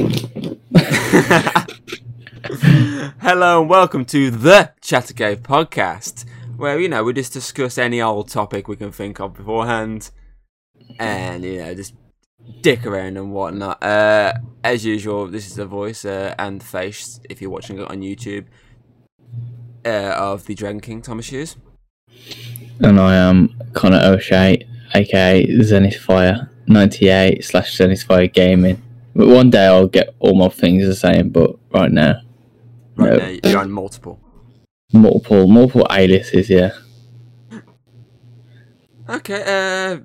[3.21, 6.25] Hello and welcome to the Chattercave podcast,
[6.57, 10.09] where you know we just discuss any old topic we can think of beforehand,
[10.97, 11.93] and you know just
[12.61, 13.83] dick around and whatnot.
[13.83, 18.01] Uh, as usual, this is the voice uh, and face if you're watching it on
[18.01, 18.45] YouTube
[19.85, 21.57] uh, of the Dragon King Thomas Hughes.
[22.79, 28.81] And I am Connor O'Shea, aka Zenith Fire 98 slash Zenith Fire Gaming.
[29.15, 32.21] But one day I'll get all my things the same, but right now,
[32.97, 33.17] Right No.
[33.17, 34.19] now, you're on multiple.
[34.93, 36.71] multiple multiple aliases, yeah.
[39.09, 39.97] Okay, uh,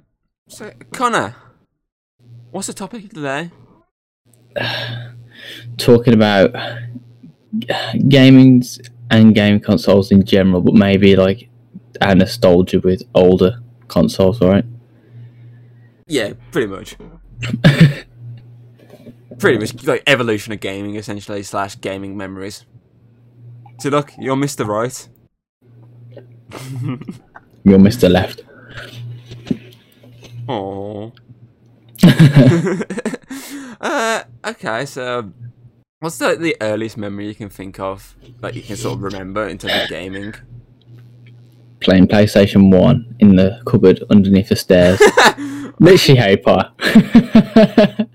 [0.48, 1.34] so Connor,
[2.50, 3.50] what's the topic of today?
[5.76, 6.52] Talking about
[8.08, 11.48] gamings and game consoles in general, but maybe like
[12.00, 14.64] our nostalgia with older consoles, alright?
[16.06, 16.96] Yeah, pretty much.
[19.40, 22.64] pretty much like evolution of gaming, essentially slash gaming memories.
[23.80, 24.66] So look, you're Mr.
[24.66, 25.08] Right.
[27.62, 28.10] You're Mr.
[28.10, 28.42] Left.
[30.48, 31.12] Aww.
[33.80, 35.30] uh, okay, so
[36.00, 39.46] what's the, the earliest memory you can think of that you can sort of remember
[39.46, 40.34] in terms of gaming?
[41.80, 45.00] Playing PlayStation 1 in the cupboard underneath the stairs.
[45.78, 48.06] Literally Harry Potter.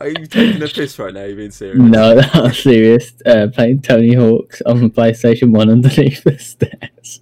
[0.00, 1.24] Are you taking a piss right now?
[1.24, 1.78] You're being serious?
[1.78, 3.12] No, was serious.
[3.26, 7.20] Uh, playing Tony Hawk's on the PlayStation 1 underneath the stairs.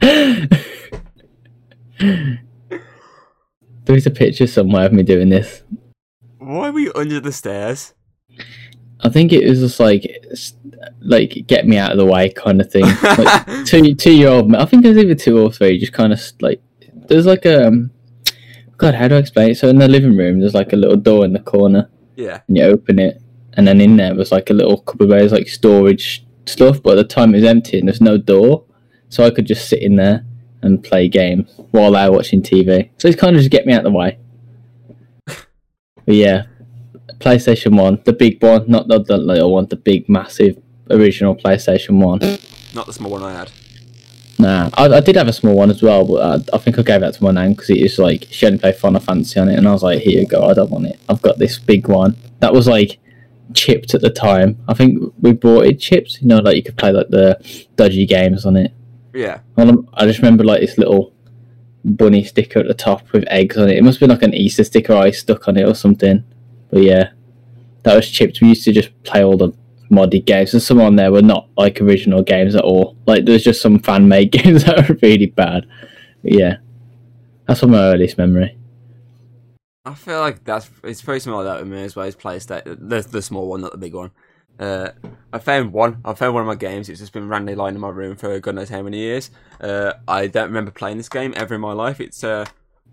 [3.84, 5.62] There's a picture somewhere of me doing this.
[6.38, 7.94] Why were you under the stairs?
[9.00, 10.06] I think it was just like,
[11.00, 12.84] like get me out of the way kind of thing.
[13.02, 14.54] Like two two year old.
[14.54, 15.78] I think it was either two or three.
[15.78, 16.62] Just kind of like
[17.08, 17.90] there's like a um,
[18.78, 19.56] God, how do I explain it?
[19.58, 22.40] So in the living room, there's like a little door in the corner, Yeah.
[22.48, 23.20] and you open it,
[23.54, 26.98] and then in there was like a little cupboard where there's like storage stuff, but
[26.98, 28.64] at the time it was empty and there's no door,
[29.08, 30.24] so I could just sit in there
[30.62, 32.90] and play games while they were watching TV.
[32.98, 34.18] So it's kind of just get me out of the way.
[35.26, 36.44] But yeah,
[37.18, 40.58] PlayStation One, the big one, not the, the little one, the big, massive
[40.90, 42.18] original PlayStation One.
[42.74, 43.50] Not the small one I had.
[44.38, 46.82] Nah, I, I did have a small one as well, but I, I think I
[46.82, 49.48] gave that to my nan because it was like she only played Final Fantasy on
[49.48, 50.98] it, and I was like, "Here you go, I don't want it.
[51.08, 52.98] I've got this big one that was like
[53.54, 54.58] chipped at the time.
[54.68, 57.38] I think we bought it chipped, you know, like you could play like the
[57.76, 58.72] dodgy games on it.
[59.12, 59.40] Yeah.
[59.56, 61.12] And I just remember like this little
[61.84, 63.76] bunny sticker at the top with eggs on it.
[63.76, 66.24] It must be like an Easter sticker I stuck on it or something.
[66.70, 67.10] But yeah,
[67.82, 68.40] that was chipped.
[68.40, 69.52] We used to just play all the
[69.90, 72.96] modded games, and some on there were not like original games at all.
[73.06, 75.66] Like there's just some fan made games that are really bad.
[76.22, 76.56] But yeah,
[77.46, 78.56] that's from my earliest memory.
[79.84, 82.88] I feel like that's it's very similar like that with me as well as PlayStation.
[82.88, 84.10] The the small one, not the big one.
[84.58, 84.90] Uh,
[85.32, 86.00] I found one.
[86.04, 86.88] I found one of my games.
[86.88, 89.30] It's just been randomly lying in my room for God knows how many years.
[89.60, 92.00] Uh, I don't remember playing this game ever in my life.
[92.00, 92.46] It's uh,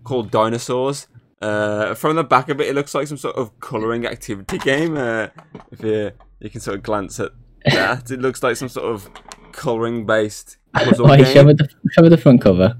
[0.04, 1.06] called Dinosaurs.
[1.40, 4.96] Uh, from the back of it, it looks like some sort of colouring activity game.
[4.96, 5.28] Uh,
[5.70, 6.12] if you
[6.44, 7.32] you can sort of glance at
[7.66, 9.08] that, it looks like some sort of
[9.52, 10.56] colouring based
[10.98, 12.76] Wait, show me the show me the front cover.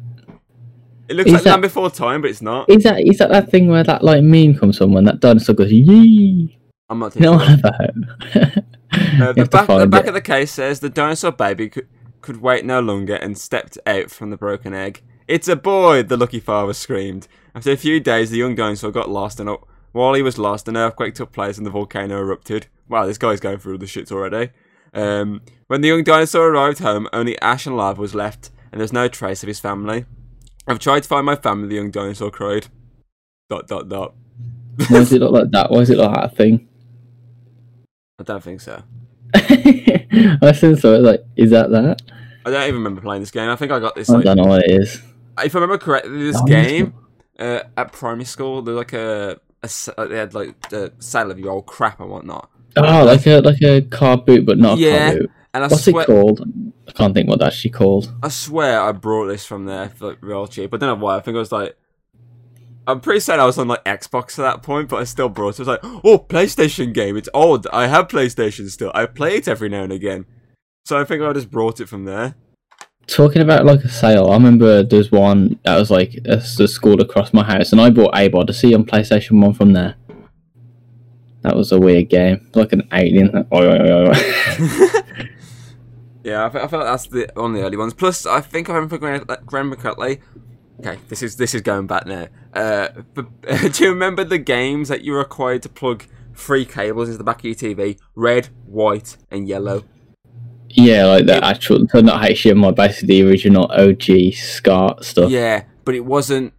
[1.08, 2.70] It looks is like that- Land Before Time, but it's not.
[2.70, 5.54] Is that is that that thing where that like meme comes from when that dinosaur
[5.54, 6.58] goes yee?
[6.88, 8.64] I'm not No, ever heard.
[8.94, 10.08] Uh, the back, the back it.
[10.08, 11.88] of the case says the dinosaur baby could,
[12.20, 15.00] could wait no longer and stepped out from the broken egg.
[15.26, 16.02] It's a boy!
[16.02, 17.26] The lucky father screamed.
[17.54, 19.48] After a few days, the young dinosaur got lost, and
[19.92, 22.66] while he was lost, an earthquake took place and the volcano erupted.
[22.88, 24.50] Wow, this guy's going through the shits already.
[24.94, 28.92] Um, when the young dinosaur arrived home, only ash and lava was left, and there's
[28.92, 30.04] no trace of his family.
[30.66, 32.68] I've tried to find my family, the young dinosaur cried.
[33.48, 34.14] Dot dot dot.
[34.88, 35.70] Why does it look like that?
[35.70, 36.68] Why does it look like that thing?
[38.18, 38.82] I don't think so.
[39.34, 40.98] I think so.
[40.98, 42.02] Like, is that that?
[42.44, 43.48] I don't even remember playing this game.
[43.48, 45.02] I think I got this I like don't know what it is.
[45.44, 46.94] if I remember correctly, this game
[47.38, 51.38] uh, at primary school, there's like a, a uh, they had like the sale of
[51.38, 52.50] your old crap and whatnot.
[52.76, 55.30] Oh, like a like a car boot, but not a car boot.
[55.54, 56.40] And I What's swear, it called?
[56.88, 58.14] I can't think what that's actually called.
[58.22, 60.72] I swear, I brought this from there for like, real cheap.
[60.72, 61.16] I don't know why.
[61.16, 61.76] I think I was like,
[62.86, 65.60] I'm pretty certain I was on like Xbox at that point, but I still brought
[65.60, 65.60] it.
[65.60, 67.16] I was like, oh, PlayStation game.
[67.16, 67.66] It's old.
[67.72, 68.90] I have PlayStation still.
[68.94, 70.24] I play it every now and again.
[70.86, 72.34] So I think I just brought it from there.
[73.06, 77.00] Talking about like a sale, I remember there's one that was like a, a school
[77.00, 79.96] across my house, and I bought Abe's Oddysee on PlayStation One from there.
[81.42, 83.46] That was a weird game, like an alien.
[86.24, 87.94] Yeah, I, fe- I felt that's the one of the early ones.
[87.94, 90.20] Plus, I think I remember Graham McCutley.
[90.80, 92.28] Okay, this is this is going back now.
[92.52, 93.26] Uh, but,
[93.72, 97.24] do you remember the games that you were required to plug three cables into the
[97.24, 99.84] back of your TV: red, white, and yellow.
[100.74, 105.30] Yeah, like the actual, so not HDMI, basically the original OG SCART stuff.
[105.30, 106.52] Yeah, but it wasn't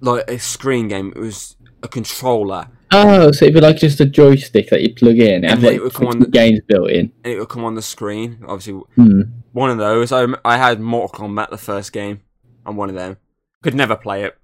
[0.00, 1.12] like a screen game.
[1.14, 5.18] It was a controller, Oh, so it'd be like just a joystick that you plug
[5.18, 5.44] in.
[5.44, 7.12] It And then like it would come on the- games built in.
[7.24, 8.38] and it would come on the screen.
[8.48, 9.20] Obviously, Hmm.
[9.52, 10.10] one of those.
[10.12, 12.20] I I had Mortal Kombat the first game
[12.66, 13.16] on one of them.
[13.62, 14.36] Could never play it.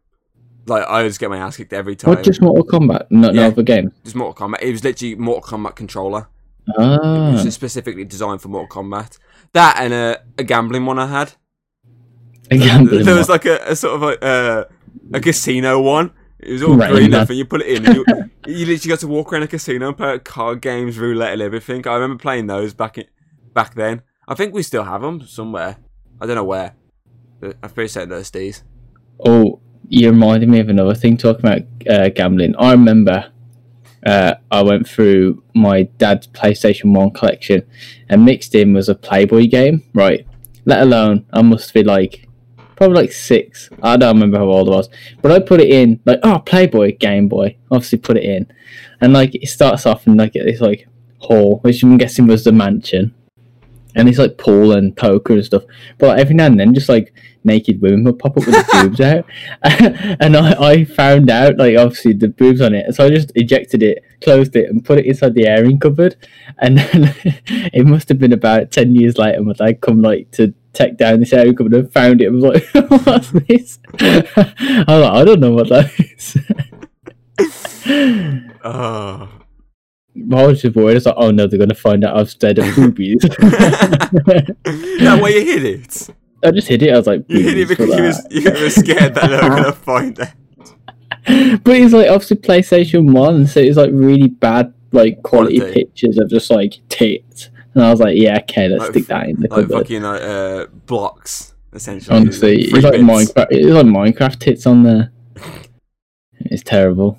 [0.68, 2.14] Like I always get my ass kicked every time.
[2.14, 3.06] What, just Mortal Kombat?
[3.10, 3.46] No, no Yeah.
[3.48, 3.90] other game.
[4.04, 4.62] Just Mortal Kombat.
[4.62, 6.28] It was literally Mortal Kombat controller.
[6.68, 7.32] It Ah.
[7.32, 9.18] was specifically designed for Mortal Kombat.
[9.52, 11.32] That and a, a gambling one I had.
[12.50, 13.34] A gambling there was one.
[13.36, 14.64] like a, a sort of like uh,
[15.12, 16.12] a casino one.
[16.38, 17.86] It was all Right, green up, and you put it in.
[17.86, 18.04] And you,
[18.46, 21.86] you literally got to walk around a casino and play card games, roulette, and everything.
[21.88, 23.06] I remember playing those back in,
[23.54, 24.02] back then.
[24.28, 25.76] I think we still have them somewhere.
[26.20, 26.74] I don't know where.
[27.42, 28.62] I'm pretty certain those days.
[29.24, 32.54] Oh, you reminded me of another thing talking about uh, gambling.
[32.58, 33.32] I remember
[34.04, 37.66] uh, I went through my dad's PlayStation 1 collection
[38.08, 40.26] and mixed in was a Playboy game, right?
[40.64, 42.28] Let alone, I must be like,
[42.76, 43.70] probably like six.
[43.82, 44.88] I don't remember how old I was.
[45.22, 47.56] But I put it in, like, oh, Playboy, Game Boy.
[47.70, 48.46] Obviously put it in.
[49.00, 50.86] And like, it starts off in like this like
[51.18, 53.14] hall, which I'm guessing was the mansion.
[53.96, 55.64] And it's like pool and poker and stuff.
[55.98, 57.12] But like, every now and then, just like
[57.44, 59.24] naked women would pop up with the boobs out.
[60.20, 62.94] and I, I found out, like, obviously the boobs on it.
[62.94, 66.16] So I just ejected it, closed it, and put it inside the airing cupboard.
[66.58, 70.52] And then it must have been about 10 years later, my dad come, like, to
[70.74, 73.78] take down this airing cupboard and found it and was like, what's this?
[73.98, 76.36] I was like, I don't know what that is.
[78.62, 79.28] Oh.
[80.24, 80.92] But I was worried.
[80.92, 83.20] I was like, oh no, they're going to find out I've stared at boobies.
[83.20, 86.08] that way you hid it.
[86.44, 86.92] I just hid it.
[86.92, 89.28] I was like, You hid it "Boobies, because you that?" was, you were scared that
[89.28, 91.62] they were going to find it.
[91.64, 95.84] but it's like obviously PlayStation One, so it's like really bad like quality Quality.
[95.84, 97.50] pictures of just like tits.
[97.74, 99.72] And I was like, yeah, okay, let's Like stick that in the Like cupboard.
[99.82, 102.16] fucking like, uh, blocks, essentially.
[102.16, 102.94] Honestly, Free it's like.
[103.00, 103.46] Minecraft.
[103.50, 105.12] It's like Minecraft tits on there.
[106.38, 107.18] It's terrible.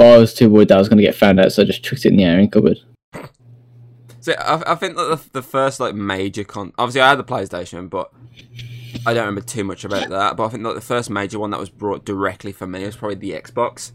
[0.00, 1.66] But I was too worried that I was going to get found out, so I
[1.66, 2.78] just chucked it in the airing cupboard.
[4.20, 7.24] So I, I think that the, the first like major con, obviously I had the
[7.24, 8.10] PlayStation, but
[9.04, 10.38] I don't remember too much about that.
[10.38, 12.96] But I think like the first major one that was brought directly for me was
[12.96, 13.92] probably the Xbox,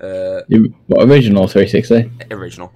[0.00, 0.44] uh,
[0.86, 2.10] what, original 360.
[2.30, 2.72] original.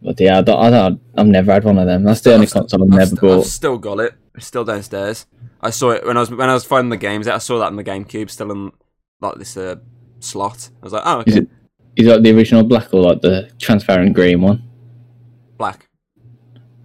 [0.00, 2.04] But yeah, I don't, I don't, I've never had one of them.
[2.04, 3.38] That's the only I've console I've, I've never st- bought.
[3.40, 4.14] I've still got it.
[4.36, 5.26] It's still downstairs.
[5.60, 7.26] I saw it when I was when I was finding the games.
[7.26, 8.70] I saw that in the GameCube, still in
[9.20, 9.74] like this uh,
[10.20, 10.70] slot.
[10.80, 11.48] I was like, oh, okay, Is it
[11.96, 14.62] is that the original black or like the transparent green one?
[15.58, 15.88] black.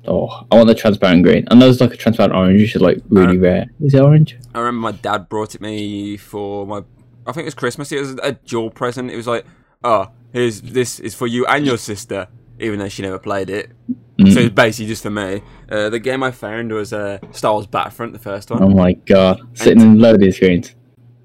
[0.07, 1.47] Oh, I want the transparent green.
[1.49, 3.65] I know there's like a transparent orange, which is like really Uh, rare.
[3.81, 4.37] Is it orange?
[4.53, 6.83] I remember my dad brought it me for my.
[7.25, 7.91] I think it was Christmas.
[7.91, 9.11] It was a dual present.
[9.11, 9.45] It was like,
[9.83, 12.27] oh, here's this is for you and your sister,
[12.59, 13.71] even though she never played it.
[14.17, 14.33] Mm.
[14.33, 15.41] So it's basically just for me.
[15.69, 18.63] Uh, the game I found was uh, Star Wars Battlefront, the first one.
[18.63, 20.73] Oh my god, sitting in loading screens.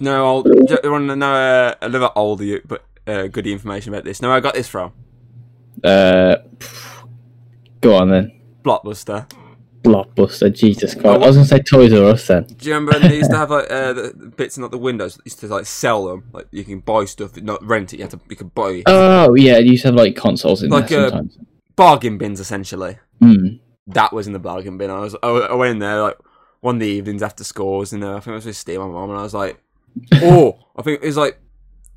[0.00, 3.52] No, I'll, you want to know uh, a little bit older you but uh, goody
[3.52, 4.22] information about this?
[4.22, 4.93] No, I got this from
[5.84, 6.37] Uh,
[7.81, 8.40] go on then.
[8.62, 9.31] Blockbuster.
[9.82, 11.06] Blockbuster, Jesus Christ.
[11.06, 12.44] I was gonna say Toys R Us then.
[12.44, 15.16] Do you remember they used to have like uh, the bits in not the windows?
[15.16, 16.25] They used to like sell them.
[16.32, 17.96] Like you can buy stuff, not rent it.
[17.96, 18.20] You have to.
[18.28, 18.82] You can buy it.
[18.87, 21.38] Oh yeah, you used to have like consoles in Like, there uh, sometimes.
[21.75, 22.98] bargain bins essentially.
[23.20, 23.56] Hmm.
[23.88, 24.91] that was in the bargain bin.
[24.91, 26.19] I was I, I went in there like
[26.60, 28.86] one of the evenings after scores, and uh, I think I was with Steve, my
[28.86, 29.60] mom, and I was like,
[30.15, 31.41] oh, I think it was like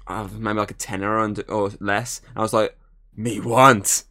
[0.08, 2.22] uh, maybe like a tenner or, or less.
[2.30, 2.78] And I was like,
[3.16, 4.04] me want,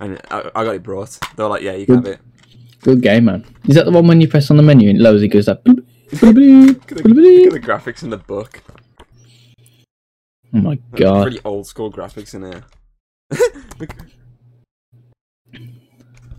[0.00, 1.18] and I, I got it brought.
[1.36, 2.20] They were like, yeah, you can have it.
[2.80, 3.44] Good game, man.
[3.68, 5.22] Is that the one when you press on the menu and it loads?
[5.22, 5.62] It goes like.
[5.64, 7.44] bloop, bloop, bloop, Look at, the, bloop, bloop.
[7.44, 8.60] look at the graphics in the book.
[10.54, 11.22] Oh my god.
[11.22, 12.64] pretty old school graphics in here.
[13.78, 13.94] Look.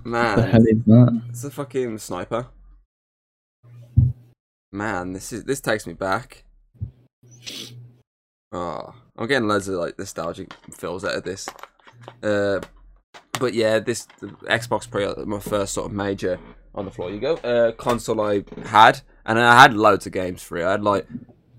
[0.06, 1.22] What the hell Man, is that?
[1.30, 2.48] it's a fucking sniper.
[4.70, 6.44] Man, this is this takes me back.
[8.54, 11.50] Oh, I'm getting loads of like nostalgic feels out of this.
[12.22, 12.60] Uh,
[13.40, 16.40] but yeah, this Xbox Pro, my first sort of major
[16.76, 17.12] on the floor.
[17.12, 17.36] You go.
[17.38, 20.66] Uh, console I had, and I had loads of games for it.
[20.66, 21.08] I had like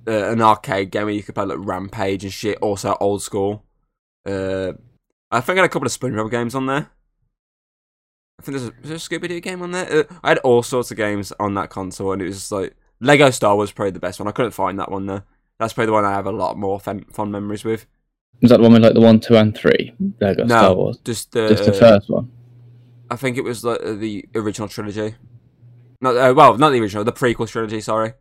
[0.06, 2.58] uh, an arcade game where you could play like Rampage and shit.
[2.58, 3.64] Also old school.
[4.24, 4.72] Uh,
[5.30, 6.90] I think I had a couple of SpongeBob games on there.
[8.38, 9.90] I think there's a, a Scooby Doo game on there.
[9.90, 12.76] Uh, I had all sorts of games on that console, and it was just like
[13.00, 14.28] Lego Star Wars probably the best one.
[14.28, 15.22] I couldn't find that one though.
[15.58, 17.86] That's probably the one I have a lot more fun, fun memories with.
[18.42, 19.94] Is that the one with like the one, two, and three?
[20.20, 20.98] Lego No, Star Wars.
[21.04, 22.30] Just the, Just the first one.
[23.10, 25.14] I think it was like uh, the original trilogy.
[26.00, 27.80] Not uh, well, not the original, the prequel trilogy.
[27.80, 28.14] Sorry,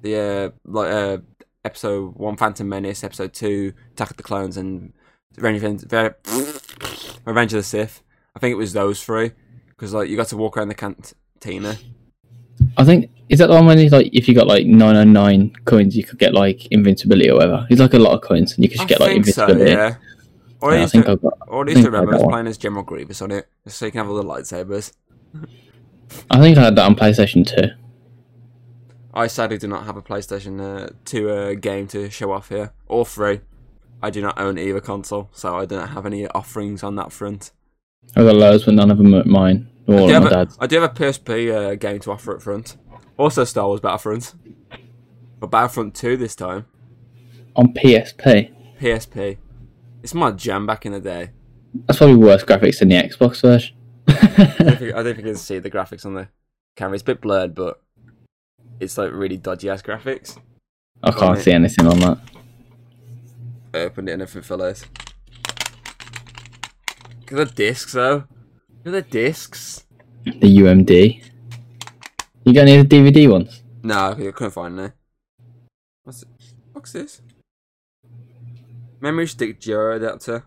[0.00, 1.18] the uh, like uh,
[1.64, 4.92] episode one, Phantom Menace, episode two, Attack of the Clones, and
[5.36, 6.10] Revenge, Re-
[7.24, 8.02] Revenge of the Sith.
[8.34, 9.32] I think it was those three
[9.68, 11.76] because like you got to walk around the cantina.
[12.76, 15.04] I think is that the one when it's like if you got like nine oh
[15.04, 17.66] nine coins, you could get like invincibility or whatever.
[17.70, 19.42] It's like a lot of coins, and you could just I get like think so,
[19.44, 19.72] invincibility.
[19.72, 19.94] yeah.
[20.60, 21.38] Or I Yeah, I think to, I got.
[21.48, 23.86] or I I think I remember got playing as General Grievous on it, just so
[23.86, 24.92] you can have all the lightsabers.
[26.30, 27.70] I think I had that on PlayStation Two.
[29.12, 32.72] I sadly do not have a PlayStation uh, 2 uh, game to show off here,
[32.86, 33.40] or 3.
[34.02, 37.12] I do not own either console, so I do not have any offerings on that
[37.12, 37.50] front.
[38.16, 39.68] I got loads, but none of them are mine.
[39.98, 40.58] I do, have a, dad's.
[40.60, 42.76] I do have a PSP uh, game to offer up front.
[43.16, 44.34] Also Star Wars Battlefront.
[45.38, 46.66] But Battlefront 2 this time.
[47.56, 48.52] On PSP.
[48.80, 49.38] PSP.
[50.02, 51.30] It's my jam back in the day.
[51.86, 53.76] That's probably worse graphics than the Xbox version.
[54.08, 54.12] I
[54.58, 56.28] don't think, I don't think you can see the graphics on the
[56.76, 56.94] camera.
[56.94, 57.82] It's a bit blurred, but
[58.80, 60.38] it's like really dodgy ass graphics.
[61.02, 62.18] I can't see anything on that.
[63.72, 64.86] I opened it and everything fell out.
[67.30, 68.24] Look at the discs though.
[68.84, 69.84] At the discs.
[70.24, 71.22] The UMD.
[72.44, 73.62] You got any of the DVD ones?
[73.82, 74.92] No, I couldn't find any.
[76.04, 76.28] What's it?
[76.72, 77.20] What's this?
[79.00, 80.44] Memory stick gyro adapter.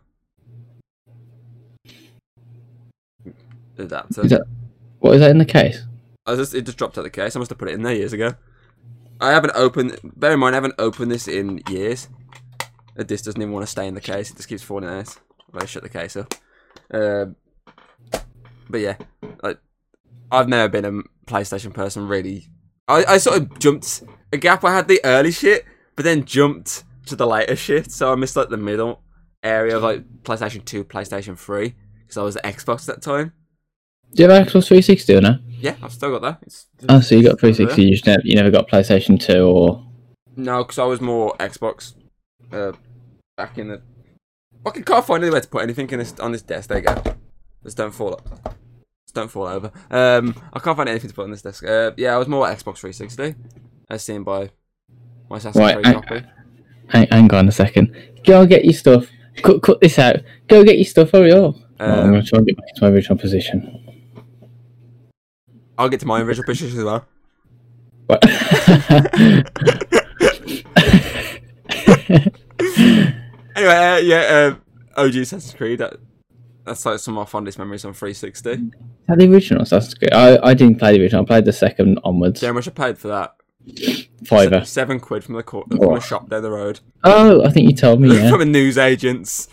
[3.77, 4.25] Adapter.
[4.25, 4.43] Is that
[4.99, 5.83] what is that in the case?
[6.25, 7.35] I just it just dropped out of the case.
[7.35, 8.35] I must have put it in there years ago.
[9.19, 9.99] I haven't opened.
[10.03, 12.07] Bear in mind, I haven't opened this in years.
[12.97, 14.29] Uh, This doesn't even want to stay in the case.
[14.31, 15.15] It just keeps falling out.
[15.53, 16.33] I shut the case up.
[16.91, 17.35] Um,
[18.73, 18.95] but yeah,
[19.43, 19.59] like
[20.31, 22.07] I've never been a PlayStation person.
[22.07, 22.47] Really,
[22.87, 24.01] I, I sort of jumped
[24.33, 24.63] a gap.
[24.63, 25.63] I had the early shit,
[25.95, 27.91] but then jumped to the later shit.
[27.91, 29.01] So I missed like the middle
[29.43, 33.31] area of like PlayStation Two, PlayStation Three, because I was at Xbox at that time.
[34.15, 35.37] Do you have Xbox 360 or no?
[35.59, 36.39] Yeah, I've still got that.
[36.43, 37.81] It's, Oh, so you got 360.
[37.83, 39.83] You just never, you never got PlayStation 2 or
[40.35, 41.93] No, because I was more Xbox
[42.51, 42.73] uh,
[43.37, 43.81] back in the.
[44.65, 46.69] I can- can't find anywhere to put anything in this on this desk.
[46.69, 47.01] There you go.
[47.63, 48.19] Just don't fall.
[48.29, 48.43] Just
[49.13, 49.71] don't fall over.
[49.91, 51.63] Um, I can't find anything to put on this desk.
[51.63, 53.35] Uh, yeah, I was more Xbox 360,
[53.89, 54.49] as seen by
[55.29, 56.23] my Assassin's Right, Creed copy.
[56.89, 57.95] Hang, hang on a second.
[58.25, 59.07] Go get your stuff.
[59.41, 60.17] Cut, cut this out.
[60.47, 61.11] Go get your stuff.
[61.11, 61.55] Hurry up.
[61.79, 63.79] Right, I'm Um, going to try and get back into my original position.
[65.77, 67.05] I'll get to my original position as well.
[68.05, 68.23] What?
[73.55, 74.55] Anyway, uh, yeah,
[74.97, 75.79] uh, OG Assassin's Creed.
[75.79, 75.97] That,
[76.65, 78.49] that's like some of my fondest memories on 360.
[78.51, 78.59] Is
[79.07, 80.13] that the original That's Creed?
[80.13, 81.23] I, I didn't play the original.
[81.23, 82.39] I played the second onwards.
[82.39, 83.35] Do you know how much I paid for that?
[84.25, 84.59] Fiver.
[84.61, 85.95] Se- seven quid from the court, from Oh.
[85.95, 86.79] a shop down the road.
[87.03, 88.29] Oh, I think you told me, yeah.
[88.29, 89.47] from a news agents.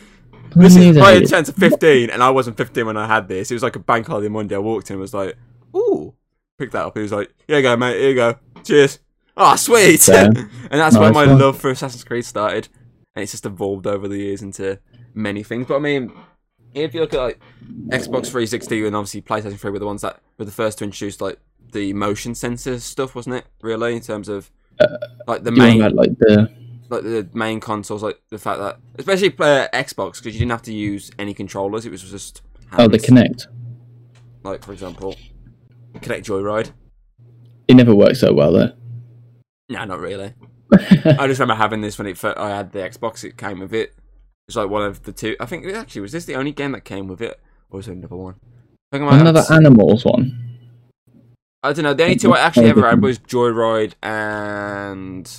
[0.52, 3.50] From This is right in to 15, and I wasn't 15 when I had this.
[3.50, 4.56] It was like a bank holiday Monday.
[4.56, 5.36] I walked in and was like,
[5.76, 6.14] ooh,
[6.58, 6.96] picked that up.
[6.96, 8.36] He was like, here you go, mate, here you go.
[8.64, 8.98] Cheers.
[9.36, 10.06] Oh, sweet.
[10.08, 10.24] Yeah.
[10.34, 11.38] and that's where my one.
[11.38, 12.68] love for Assassin's Creed started.
[13.14, 14.80] And it's just evolved over the years into
[15.14, 15.66] many things.
[15.66, 16.12] But I mean,
[16.74, 17.40] if you look at like
[17.88, 21.20] Xbox 360 and obviously PlayStation 3 were the ones that were the first to introduce
[21.20, 21.38] like
[21.72, 23.46] the motion sensor stuff, wasn't it?
[23.62, 24.50] Really, in terms of
[25.26, 26.50] like the main like the
[26.88, 30.62] like the main consoles, like the fact that, especially uh, Xbox, because you didn't have
[30.62, 31.86] to use any controllers.
[31.86, 33.06] It was just oh the hands.
[33.06, 33.46] Kinect?
[34.42, 35.16] Like for example,
[35.96, 36.72] Kinect Joyride.
[37.68, 38.72] It never worked so well though.
[39.68, 40.34] Nah, not really.
[40.72, 43.24] I just remember having this when it fir- I had the Xbox.
[43.24, 43.94] It came with it.
[44.50, 45.36] It's like one of the two.
[45.38, 47.38] I think actually was this the only game that came with it,
[47.70, 48.34] or was there another one?
[48.90, 50.58] I think I Another animals one.
[51.62, 51.94] I don't know.
[51.94, 55.30] The only two I actually ever had was Joyride and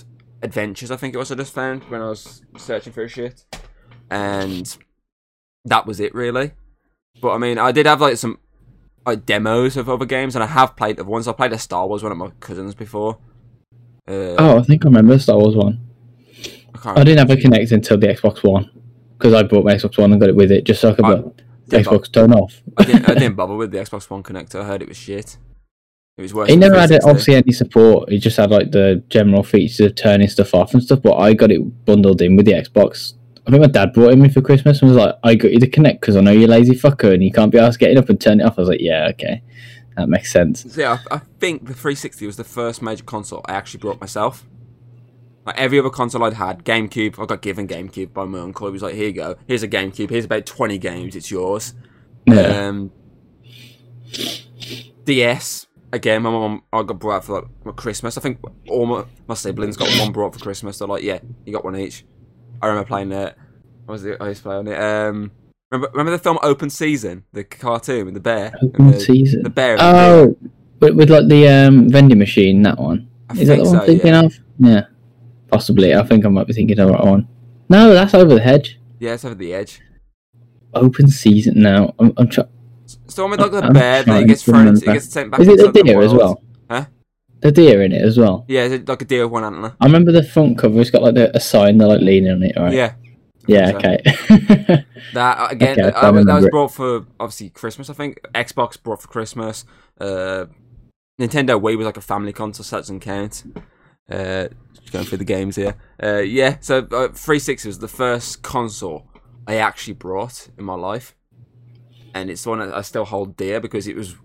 [0.42, 0.92] Adventures.
[0.92, 3.44] I think it was I just found when I was searching for shit,
[4.10, 4.78] and
[5.66, 6.54] that was it really.
[7.22, 8.40] But I mean, I did have like some
[9.06, 11.28] like demos of other games, and I have played other ones.
[11.28, 13.18] I played a Star Wars one of my cousins before.
[14.08, 15.82] Uh, Oh, I think I remember the Star Wars one.
[16.86, 17.02] I.
[17.02, 18.72] I didn't have a Kinect until the Xbox One
[19.22, 21.06] because I bought my Xbox One and got it with it just so I could
[21.06, 22.62] I- put didn't bo- Xbox turn off.
[22.78, 24.62] I didn't, I didn't bother with the Xbox One connector.
[24.62, 25.38] I heard it was shit.
[26.18, 26.50] It was worse.
[26.50, 27.10] It never had 360.
[27.10, 28.12] obviously any support.
[28.12, 31.02] It just had like the general features of turning stuff off and stuff.
[31.02, 33.14] But I got it bundled in with the Xbox.
[33.48, 35.60] I think my dad brought it me for Christmas and was like, "I got you
[35.60, 37.98] the Kinect because I know you're a lazy fucker and you can't be asked getting
[37.98, 39.42] up and turn it off." I was like, "Yeah, okay,
[39.96, 43.42] that makes sense." So yeah, I, I think the 360 was the first major console
[43.46, 44.46] I actually brought myself.
[45.46, 48.68] Like every other console I'd had, GameCube, I got given GameCube by my uncle.
[48.68, 49.36] He was like, "Here you go.
[49.48, 50.10] Here's a GameCube.
[50.12, 51.16] Here's about 20 games.
[51.16, 51.74] It's yours."
[52.28, 52.92] Yeah, Um,
[55.06, 56.22] DS again.
[56.22, 58.18] My mum, I got brought for like my Christmas.
[58.18, 60.78] I think all my, my siblings got one brought for Christmas.
[60.78, 62.06] They're like, "Yeah, you got one each."
[62.62, 63.36] I remember playing it.
[63.86, 64.18] What was it?
[64.22, 64.80] I used to play on it.
[64.80, 65.32] Um,
[65.72, 68.54] remember, remember the film Open Season, the cartoon with the bear.
[68.62, 69.42] Open the, season.
[69.44, 69.72] the bear.
[69.72, 69.86] and the.
[69.86, 70.38] Oh,
[70.80, 73.10] with, with like the um, vending machine, that one.
[73.30, 74.22] I Is that the one I'm so, thinking yeah.
[74.22, 74.40] of?
[74.60, 74.82] Yeah,
[75.52, 75.94] possibly.
[75.94, 77.28] I think I might be thinking of the right one.
[77.70, 78.80] No, that's over the hedge.
[79.00, 79.82] Yeah, it's over the edge.
[80.74, 81.94] open season now.
[82.00, 82.48] I'm, I'm trying.
[83.08, 84.94] So I'm with like the I'm bear that he gets thrown into, remember.
[85.00, 86.42] gets sent back Is it the deer as well?
[86.70, 86.86] Huh?
[87.42, 88.46] The deer in it as well.
[88.48, 89.76] Yeah, is it like a deer with one antler?
[89.80, 90.80] I remember the front cover.
[90.80, 91.78] It's got like the, a sign.
[91.78, 92.74] They're like leaning on it, right?
[92.74, 92.94] Yeah.
[93.48, 93.72] Yeah.
[93.72, 93.78] so.
[93.78, 94.86] Okay.
[95.14, 96.52] That uh, again, Okay, I that was it.
[96.52, 97.90] brought for obviously Christmas.
[97.90, 99.66] I think Xbox brought for Christmas.
[100.00, 100.46] Uh,
[101.20, 103.44] Nintendo Wii was like a family console, so that doesn't count.
[104.12, 104.48] Uh,
[104.92, 105.76] going through the games here.
[106.02, 109.08] Uh, yeah, so uh, 360 was the first console
[109.48, 111.16] I actually brought in my life,
[112.14, 114.16] and it's the one I still hold dear because it was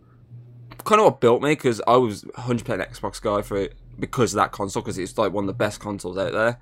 [0.85, 1.51] kind of what built me.
[1.51, 5.33] Because I was 100% Xbox guy for it because of that console because it's like
[5.33, 6.61] one of the best consoles out there.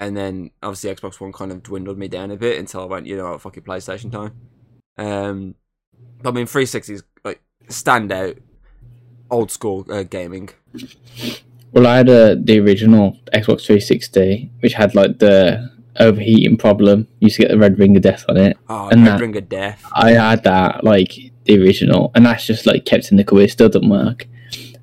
[0.00, 3.06] And then obviously Xbox One kind of dwindled me down a bit until I went,
[3.06, 4.32] you know, fucking PlayStation time.
[4.98, 5.54] Um,
[6.20, 8.38] but I mean, 360 is like standout
[9.30, 10.50] old school uh, gaming.
[11.74, 17.06] Well, I had a, the original Xbox 360, which had like the overheating problem.
[17.20, 18.56] You used to get the red ring of death on it.
[18.68, 19.84] Oh, And Red that- Ring of Death.
[19.92, 21.12] I had that like
[21.44, 23.42] the original, and that's just like kept in the cupboard.
[23.42, 24.26] It still doesn't work.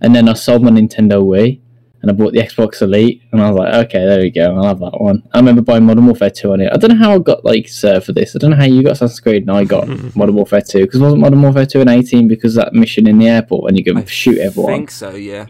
[0.01, 1.59] And then I sold my Nintendo Wii,
[2.01, 4.63] and I bought the Xbox Elite, and I was like, okay, there we go, I'll
[4.65, 5.21] have that one.
[5.33, 6.71] I remember buying Modern Warfare 2 on it.
[6.73, 8.35] I don't know how I got like served for this.
[8.35, 10.99] I don't know how you got Assassin's Creed and I got Modern Warfare 2 because
[10.99, 13.97] wasn't Modern Warfare 2 an 18 because that mission in the airport when you can
[13.97, 14.73] I shoot everyone.
[14.73, 15.45] I think so, yeah.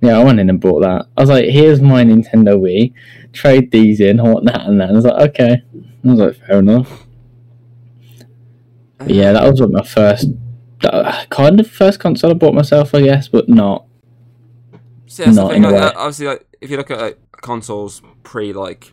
[0.00, 1.06] Yeah, I went in and bought that.
[1.16, 2.92] I was like, here's my Nintendo Wii.
[3.32, 4.88] Trade these in, I want that and that.
[4.90, 5.62] And I was like, okay.
[6.04, 7.04] I was like, fair enough.
[8.98, 10.28] But yeah, that was like my first,
[11.30, 13.84] kind of first console I bought myself, I guess, but not.
[15.06, 15.86] So that's the Not thing, in a like, way.
[15.86, 18.92] uh, obviously, like, if you look at like, consoles pre like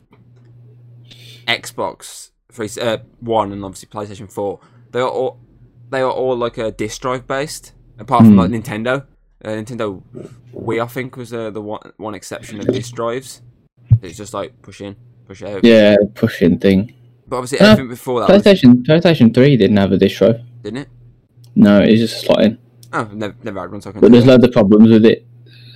[1.47, 4.59] Xbox three uh, one and obviously PlayStation four,
[4.91, 5.39] they are all
[5.89, 7.73] they are all like a disk drive based.
[7.97, 8.39] Apart from Hmm.
[8.39, 9.05] like Nintendo,
[9.45, 10.01] uh, Nintendo
[10.53, 13.41] Wii I think was uh, the one one exception of disk drives.
[14.01, 14.95] It's just like push in,
[15.27, 15.63] push out.
[15.63, 16.93] Yeah, pushing thing.
[17.27, 20.41] But obviously Uh, everything before that was, PlayStation PlayStation 3 didn't have a disk drive.
[20.63, 20.89] didn't it?
[21.55, 22.57] No, it's just a slot in.
[22.91, 23.81] Oh, never never had one.
[23.81, 25.25] So But there's loads of problems with it.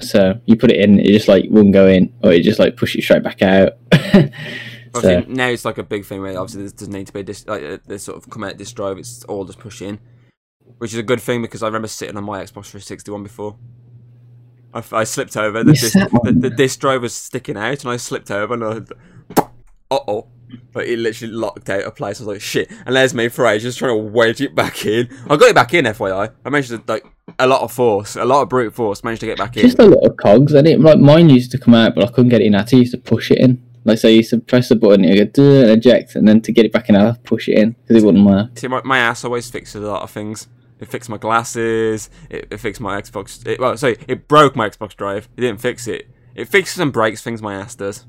[0.02, 2.78] So you put it in, it just like wouldn't go in, or it just like
[2.78, 3.74] push it straight back out.
[4.96, 7.24] so, now it's like a big thing where obviously there doesn't need to be a
[7.24, 8.98] dis- like uh, this sort of come out disk drive.
[8.98, 10.00] It's all just push in,
[10.78, 13.58] which is a good thing because I remember sitting on my Xbox 360 one before.
[14.74, 15.64] I, I slipped over.
[15.64, 19.42] The, disc, the, the disc drive was sticking out, and I slipped over, and I,
[19.92, 20.28] uh oh,
[20.72, 22.20] but it literally locked out a place.
[22.20, 22.72] I was like, shit.
[22.86, 25.10] And there's me for ages trying to wedge it back in.
[25.26, 26.32] I got it back in, FYI.
[26.46, 27.06] I managed to like
[27.38, 29.64] a lot of force, a lot of brute force, managed to get back in.
[29.64, 32.08] just a lot of cogs, and it like mine used to come out, but I
[32.08, 32.56] couldn't get it in.
[32.56, 33.64] I used to push it in.
[33.86, 36.42] Like so, I used to press the button, it would go and eject, and then
[36.42, 38.58] to get it back in, I push it in because it wouldn't work.
[38.60, 40.48] See, my, my ass always fixes a lot of things.
[40.80, 42.10] It fixed my glasses.
[42.30, 43.46] It, it fixed my Xbox.
[43.46, 45.30] It, well, sorry, it broke my Xbox drive.
[45.36, 46.10] It didn't fix it.
[46.36, 48.06] It fixes and breaks things my ass does.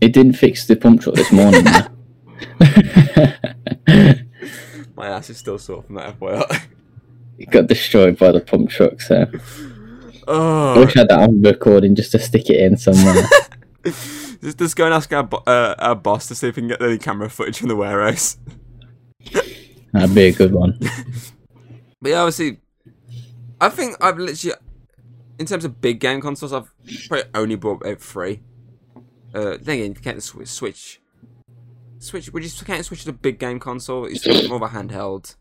[0.00, 1.64] It didn't fix the pump truck this morning.
[4.96, 6.62] My ass is still sore from that FYI.
[7.38, 9.26] it got destroyed by the pump truck, so I
[10.28, 13.24] oh, wish I had that on recording just to stick it in somewhere.
[13.84, 16.68] just, just go and ask our, bo- uh, our boss to see if we can
[16.68, 18.36] get any camera footage from the warehouse.
[19.92, 20.78] That'd be a good one.
[22.02, 22.58] But yeah, obviously,
[23.60, 24.56] I think I've literally,
[25.38, 26.70] in terms of big game consoles, I've
[27.08, 28.42] probably only bought out three.
[29.32, 31.00] Uh, then again, you Swi- Switch,
[32.00, 34.04] Switch, would you the Switch as a big game console?
[34.04, 35.36] It's more of a handheld.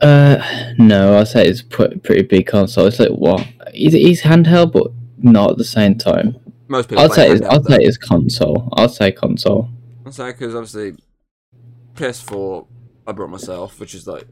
[0.00, 2.86] Uh, no, I'd say it's a pretty big console.
[2.86, 3.46] It's like what?
[3.68, 6.36] It's, it's handheld, but not at the same time.
[6.68, 7.02] Most people.
[7.02, 7.76] I'd say it's, I'd though.
[7.76, 8.68] say it's console.
[8.76, 9.68] I'd say console.
[10.04, 10.94] I'm saying because obviously
[11.94, 12.66] PS4
[13.06, 14.26] I brought myself, which is like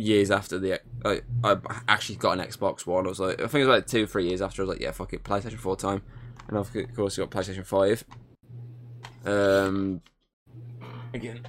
[0.00, 1.56] years after the like, I
[1.88, 3.06] actually got an Xbox One.
[3.06, 4.62] I was like, I think it was like two, three years after.
[4.62, 6.02] I was like, yeah, fuck it, PlayStation Four time,
[6.48, 8.04] and of course I got PlayStation Five.
[9.24, 10.00] Um,
[11.12, 11.40] again,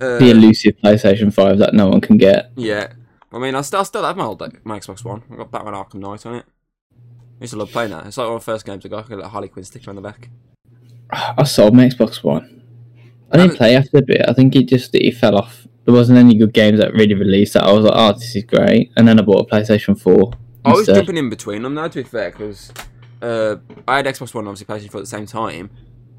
[0.00, 2.50] uh, The elusive PlayStation 5 that no one can get.
[2.56, 2.92] yeah.
[3.32, 5.22] I mean, I still, I still have my old like, my Xbox One.
[5.30, 6.46] I got Batman Arkham Knight on it.
[6.92, 8.04] I used to love playing that.
[8.06, 9.04] It's like one of the first games I got.
[9.04, 10.30] I got a Harley Quinn sticker on the back.
[11.12, 12.62] I sold my Xbox One.
[13.30, 14.28] I didn't play after a bit.
[14.28, 15.68] I think it just it fell off.
[15.90, 17.64] There wasn't any good games that really released that.
[17.64, 18.92] I was like, oh, this is great.
[18.96, 20.32] And then I bought a PlayStation 4.
[20.64, 20.94] I was instead.
[20.94, 22.72] jumping in between them now, to be fair, because
[23.20, 23.56] uh,
[23.88, 25.70] I had Xbox One and obviously PlayStation 4 at the same time.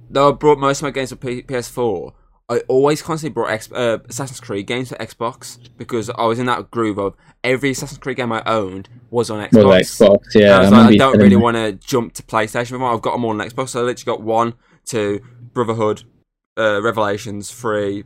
[0.09, 2.11] Though I brought most of my games for P- PS4,
[2.49, 6.47] I always constantly brought X- uh, Assassin's Creed games for Xbox because I was in
[6.47, 9.53] that groove of every Assassin's Creed game I owned was on Xbox.
[9.53, 10.57] Well, Xbox, yeah.
[10.57, 12.93] I like, I don't really want to jump to PlayStation anymore.
[12.93, 14.53] I've got them all on Xbox, so I literally got one,
[14.83, 15.21] two,
[15.53, 16.03] Brotherhood,
[16.57, 18.03] uh, Revelations, three,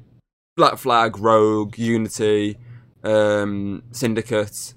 [0.56, 2.58] Black Flag, Rogue, Unity,
[3.04, 4.74] um, Syndicate,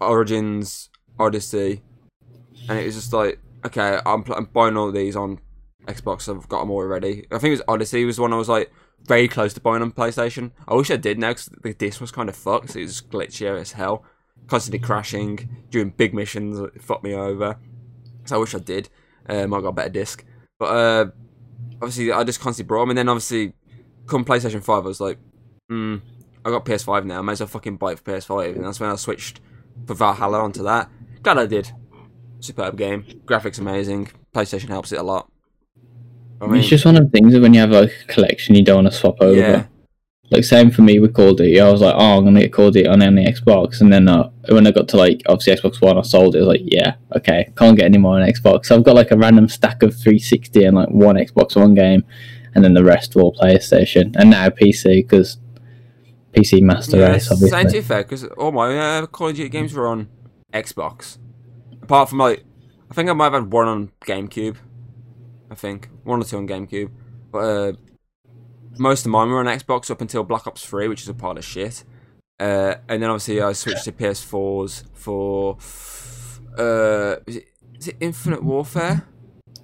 [0.00, 1.82] Origins, Odyssey,
[2.68, 5.40] and it was just like, okay, I'm, pl- I'm buying all these on
[5.86, 6.34] Xbox.
[6.34, 7.26] I've got them all already.
[7.30, 8.70] I think it was Odyssey was one I was like
[9.06, 10.52] very close to buying on PlayStation.
[10.68, 12.76] I wish I did now because the disc was kind of fucked.
[12.76, 14.04] It was glitchy as hell,
[14.46, 16.58] constantly crashing doing big missions.
[16.58, 17.58] It fucked me over.
[18.26, 18.88] So I wish I did.
[19.28, 20.24] Um, I got a better disc,
[20.58, 21.10] but uh,
[21.76, 22.90] obviously I just constantly brought them.
[22.90, 23.54] And then obviously,
[24.10, 25.18] come PlayStation Five, I was like,
[25.68, 25.96] hmm,
[26.44, 27.18] I got PS5 now.
[27.18, 28.56] I may as well fucking buy it for PS5.
[28.56, 29.40] And that's when I switched
[29.86, 30.90] for Valhalla onto that.
[31.22, 31.70] Glad I did.
[32.40, 33.04] Superb game.
[33.26, 34.10] Graphics amazing.
[34.34, 35.30] PlayStation helps it a lot.
[36.40, 38.54] I mean, it's just one of the things that when you have like a collection,
[38.54, 39.38] you don't want to swap over.
[39.38, 39.64] yeah,
[40.30, 41.60] Like same for me with Call of Duty.
[41.60, 44.08] I was like, oh, I'm gonna get Call of Duty on the Xbox, and then
[44.08, 46.38] uh, when I got to like obviously Xbox One, I sold it.
[46.38, 48.66] I was like, yeah, okay, can't get any more on Xbox.
[48.66, 52.04] So I've got like a random stack of 360 and like one Xbox One game,
[52.54, 55.38] and then the rest all PlayStation, and now PC because
[56.32, 57.80] PC Master yeah Race same to obviously.
[57.80, 60.08] fair because all my uh, Call of Duty games were on
[60.52, 61.18] Xbox.
[61.82, 62.44] Apart from like,
[62.90, 64.56] I think I might have had one on GameCube.
[65.50, 66.90] I think one or two on GameCube,
[67.32, 67.72] but uh,
[68.78, 71.36] most of mine were on Xbox up until Black Ops Three, which is a pile
[71.36, 71.84] of shit.
[72.38, 75.58] Uh, and then obviously I switched to PS4s for
[76.58, 79.06] uh, is it, is it Infinite Warfare?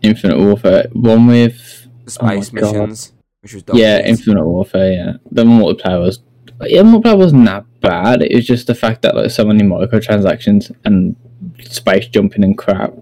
[0.03, 2.55] Infinite Warfare, one with The Oh space God.
[2.55, 4.01] missions, which was dope yeah.
[4.05, 4.93] Infinite Warfare.
[4.93, 6.21] Yeah, the multiplayer was.
[6.63, 8.23] Yeah, multiplayer wasn't that bad.
[8.23, 11.15] It was just the fact that like so many microtransactions and
[11.63, 12.95] space jumping and crap.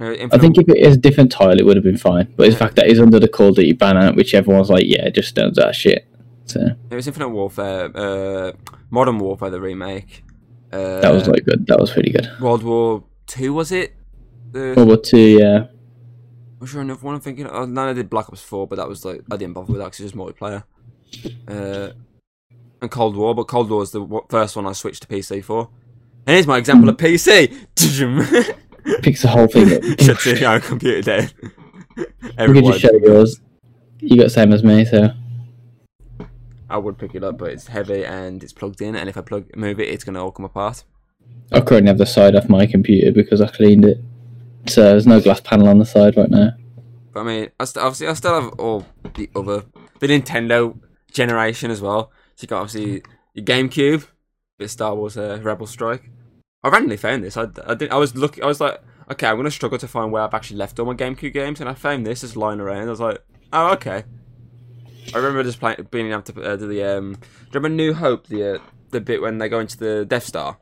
[0.00, 2.32] Uh, I think if it is a different tile, it would have been fine.
[2.36, 4.84] But it's the fact that it's under the Call of Duty banner, which everyone's like,
[4.86, 6.08] yeah, just stones that shit.
[6.46, 8.52] So It was Infinite Warfare, uh,
[8.90, 10.24] Modern Warfare, the remake.
[10.72, 11.66] Uh, that was like good.
[11.68, 12.28] That was pretty good.
[12.40, 13.94] World War Two, was it?
[14.50, 15.66] The, World War Two, yeah.
[16.64, 17.46] Was there another one I'm thinking?
[17.46, 19.80] Oh, no, I did Black Ops Four, but that was like I didn't bother with
[19.80, 20.64] that because it was multiplayer.
[21.46, 21.92] Uh,
[22.80, 25.68] and Cold War, but Cold War was the first one I switched to PC for.
[26.26, 27.50] And here's my example of PC.
[29.02, 30.00] Picks the whole thing up.
[30.00, 31.28] Shuts it down, computer down.
[31.96, 33.40] we could just show yours.
[34.00, 35.10] You got same as me, so
[36.68, 39.20] I would pick it up, but it's heavy and it's plugged in, and if I
[39.20, 40.84] plug move it, it's gonna all come apart.
[41.52, 43.98] I currently have the side off my computer because I cleaned it.
[44.66, 46.50] So there's no glass panel on the side right now.
[47.12, 49.64] But I mean, I st- obviously I still have all the other
[50.00, 50.78] the Nintendo
[51.12, 52.10] generation as well.
[52.36, 53.02] So you got obviously
[53.34, 54.06] your GameCube,
[54.58, 56.10] bit Star Wars uh, Rebel Strike.
[56.62, 57.36] I randomly found this.
[57.36, 57.90] I, I did.
[57.90, 58.42] I was looking.
[58.42, 58.80] I was like,
[59.12, 61.68] okay, I'm gonna struggle to find where I've actually left all my GameCube games, and
[61.68, 62.88] I found this just lying around.
[62.88, 63.18] I was like,
[63.52, 64.04] oh okay.
[65.14, 67.12] I remember just playing, being able to uh, do the um.
[67.12, 68.26] Do you remember New Hope?
[68.26, 68.58] The uh,
[68.90, 70.58] the bit when they go into the Death Star,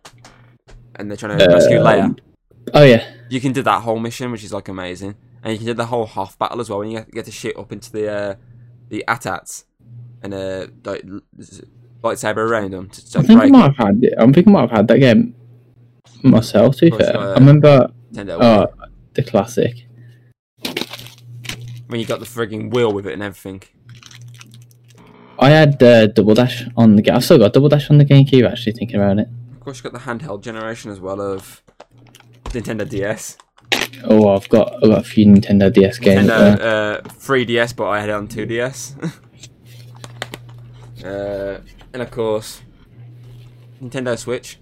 [0.96, 2.18] and they're trying to rescue Um, Leia.
[2.75, 5.66] Oh yeah, You can do that whole mission, which is like amazing, and you can
[5.66, 8.11] do the whole half battle as well when you get, to shit up into the
[8.11, 8.35] uh,
[8.88, 9.64] the ATATs
[10.22, 11.05] and uh, like
[12.03, 14.14] lightsaber around them to, to I think I might have had it.
[14.18, 15.35] I think I might have had that game
[16.22, 16.77] myself.
[16.79, 18.38] To be fair, uh, I remember Nintendo.
[18.40, 19.87] oh, the classic.
[21.88, 23.62] when you got the frigging wheel with it and everything.
[25.38, 27.16] I had uh, Double Dash on the game.
[27.16, 28.48] I've still got Double Dash on the GameCube.
[28.48, 29.29] Actually, thinking about it.
[29.53, 31.62] Of course, you got the handheld generation as well of
[32.52, 33.36] Nintendo DS.
[34.04, 36.28] Oh, I've got I've got a few Nintendo DS games.
[36.28, 39.12] Nintendo uh, 3DS, but I had it on 2DS.
[41.04, 41.60] uh,
[41.92, 42.62] and of course,
[43.82, 44.58] Nintendo Switch.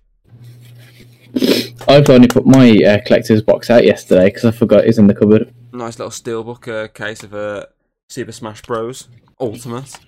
[1.89, 5.15] I've only put my uh, collector's box out yesterday because I forgot it's in the
[5.15, 5.55] cupboard.
[5.73, 7.67] Nice little steelbook uh, case of uh,
[8.09, 9.09] Super Smash Bros.
[9.39, 9.99] Ultimate.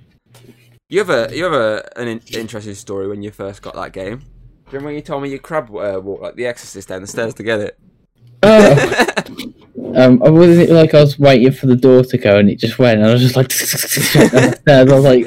[0.88, 3.92] You have a you have a an in- interesting story when you first got that
[3.92, 4.24] game.
[4.72, 7.06] You remember when you told me your crab uh, walked like the Exorcist down the
[7.06, 7.78] stairs to get it?
[8.42, 9.12] Oh,
[9.94, 12.58] um, I wasn't it like I was waiting for the door to go and it
[12.58, 13.52] just went and I was just like.
[14.66, 15.26] I was like,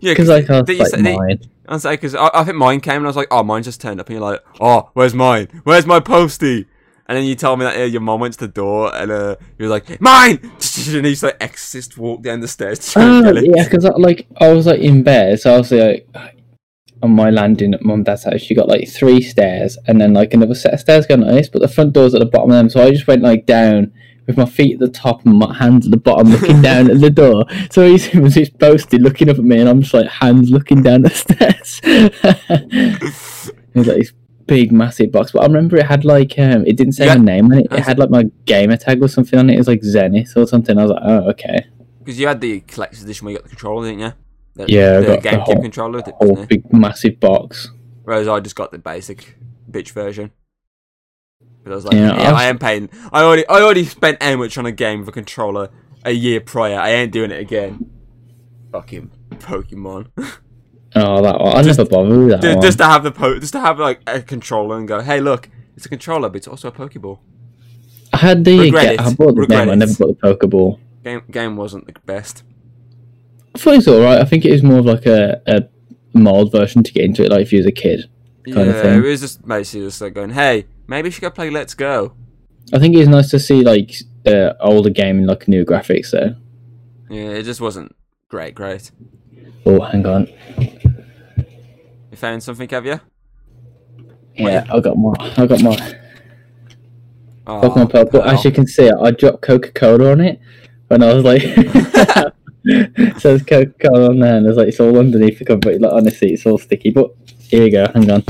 [0.00, 1.40] yeah, because like I was like say- did- mine.
[1.68, 3.62] I was like, because I, I think mine came and I was like, oh, mine
[3.62, 5.48] just turned up, and you're like, oh, where's mine?
[5.64, 6.66] Where's my postie?
[7.08, 9.36] And then you told me that uh, your mom went to the door and uh,
[9.58, 10.38] you were like, mine!
[10.88, 14.80] And he's like, exorcist walked down the stairs Oh, yeah, because like I was like
[14.80, 16.06] in bed, so I was like
[17.02, 18.48] on my landing at mum dad's house.
[18.48, 21.48] You got like three stairs and then like another set of stairs going like this,
[21.48, 22.70] but the front door's at the bottom of them.
[22.70, 23.92] So I just went like down
[24.26, 27.00] with my feet at the top and my hands at the bottom, looking down at
[27.00, 27.44] the door.
[27.70, 30.82] So he's was just posted looking up at me, and I'm just like hands looking
[30.82, 31.80] down the stairs.
[31.84, 33.02] it
[33.74, 34.12] was like this
[34.46, 37.16] big, massive box, but I remember it had like um, it didn't say Yeah.
[37.16, 37.66] my name on it.
[37.70, 39.54] It had like my gamer tag or something on it.
[39.54, 40.78] It was like Zenith or something.
[40.78, 41.66] I was like, oh okay.
[41.98, 44.12] Because you had the collector's edition where you got the controller, didn't you?
[44.56, 47.70] The, Yeah, I the got the GameCube whole- controller, didn't whole big massive box.
[48.04, 49.36] Whereas I just got the basic
[49.70, 50.30] bitch version.
[51.62, 52.88] But I was like, Yeah, yeah, I am paying.
[53.12, 55.70] I already, I already spent how much on a game with a controller
[56.04, 56.78] a year prior.
[56.78, 57.90] I ain't doing it again.
[58.72, 60.08] Fucking Pokemon.
[60.98, 61.54] Oh, that one.
[61.54, 62.62] I Just- never bothered with that just, one.
[62.64, 65.50] just to have the po- just to have like a controller and go, hey, look,
[65.76, 67.18] it's a controller, but it's also a Pokeball.
[68.14, 69.00] I had the Regret it.
[69.00, 69.68] I bought the Regret game.
[69.72, 70.78] I never bought the Pokeball.
[71.04, 72.44] Game, game wasn't the best.
[73.56, 74.20] I thought it was alright.
[74.20, 75.66] I think it was more of like a, a
[76.12, 78.10] mild version to get into it, like if you was a kid.
[78.44, 78.98] Kind of yeah, thing.
[78.98, 82.12] it was just basically just like going, hey, maybe you should go play Let's Go.
[82.74, 83.94] I think it was nice to see like
[84.26, 86.34] uh, older game in like new graphics though.
[87.08, 87.96] Yeah, it just wasn't
[88.28, 88.90] great, great.
[89.64, 90.28] Oh, hang on.
[90.58, 93.00] You found something, have you?
[94.34, 95.14] Yeah, I got more.
[95.18, 95.76] I got more.
[97.46, 98.22] Oh, Pokemon Purple.
[98.22, 100.40] As you can see, I dropped Coca Cola on it,
[100.90, 101.42] and I was like,
[103.18, 105.60] says Coca Cola on there, and it's like it's all underneath the cover.
[105.60, 106.90] But like, honestly, it's all sticky.
[106.90, 107.86] But here we go.
[107.94, 108.24] Hang on.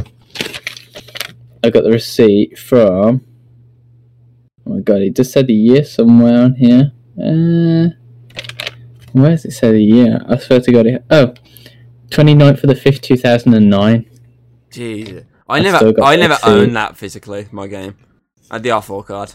[1.64, 3.24] I got the receipt from.
[4.66, 5.00] Oh my god!
[5.00, 6.92] It just said the year somewhere on here.
[7.18, 7.94] Uh,
[9.12, 10.20] where does it say the year?
[10.28, 11.32] I swear to God, it, oh,
[12.10, 14.04] 29th for the fifth, two thousand and nine.
[14.70, 15.24] Jeez.
[15.48, 17.46] I I never, I never owned that physically.
[17.52, 17.96] My game,
[18.50, 19.32] I had the R4 card.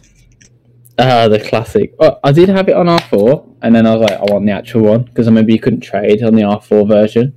[1.03, 1.93] Ah, the classic.
[1.97, 4.51] Well, I did have it on R4, and then I was like, I want the
[4.51, 7.33] actual one because I remember you couldn't trade on the R4 version.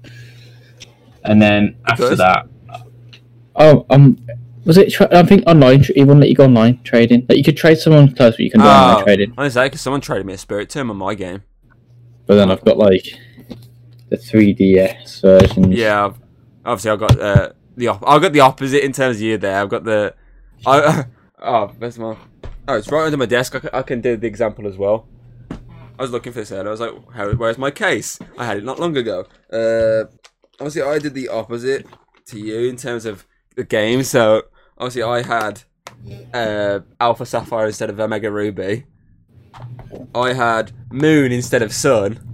[1.25, 2.47] And then after that,
[3.57, 4.19] oh, um,
[4.67, 4.93] was it?
[4.93, 5.83] Tra- I think online.
[5.83, 7.25] Tra- it wouldn't let you go online trading.
[7.29, 9.35] Like you could trade someone close, but you can do online Oh, trading.
[9.39, 11.43] I was like, because someone traded me a Spiritomb on my game.
[12.27, 13.07] But then I've got like
[14.11, 15.73] the 3DS version.
[15.73, 16.19] Yeah, I've-
[16.65, 19.61] obviously I got uh, the op- I got the opposite in terms of you there.
[19.61, 20.15] I've got the
[20.67, 21.05] I
[21.43, 22.17] oh where's my
[22.69, 23.55] oh it's right under my desk.
[23.55, 25.09] I can, I can do the example as well.
[25.51, 26.69] I was looking for this earlier.
[26.69, 28.19] I was like, where's my case?
[28.37, 29.27] I had it not long ago.
[29.53, 30.11] Uh,
[30.59, 31.87] obviously I did the opposite
[32.27, 34.03] to you in terms of the game.
[34.03, 34.43] So
[34.77, 35.63] obviously I had
[36.33, 38.87] uh, Alpha Sapphire instead of Omega Ruby.
[40.15, 42.34] I had Moon instead of Sun.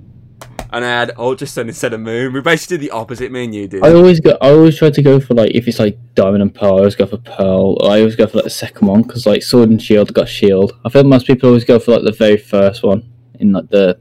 [0.73, 2.33] And I had Ultra Sun instead of Moon.
[2.33, 3.85] We basically did the opposite, me and you did.
[3.85, 4.37] I always go.
[4.41, 6.75] I always try to go for like if it's like diamond and pearl.
[6.77, 7.77] I always go for pearl.
[7.83, 10.73] I always go for like the second one because like sword and shield got shield.
[10.85, 13.03] I feel most people always go for like the very first one
[13.41, 13.99] in like the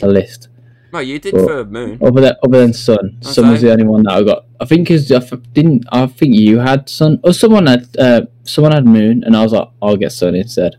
[0.00, 0.48] the list.
[0.92, 1.98] No, you did Well- for Moon.
[2.02, 4.46] Other than other than sun, sun was the only one that I got.
[4.58, 5.20] I think is I
[5.52, 5.84] didn't.
[5.92, 9.52] I think you had sun or someone had uh someone had moon, and I was
[9.52, 10.74] like I'll get sun instead.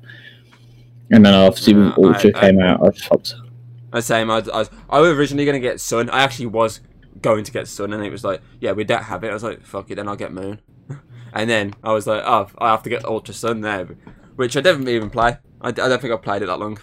[1.10, 3.36] And then obviously when Uh, I- Ultra I- came out, I just hopped.
[3.92, 4.32] The same.
[4.32, 6.10] I, I, was, I was originally going to get Sun.
[6.10, 6.80] I actually was
[7.22, 9.30] going to get Sun, and it was like, yeah, we don't have it.
[9.30, 10.60] I was like, fuck it, then I'll get Moon.
[11.34, 13.86] and then I was like, oh, I have to get Ultra Sun there,
[14.36, 15.38] which I didn't even play.
[15.62, 16.80] I, I don't think I played it that long.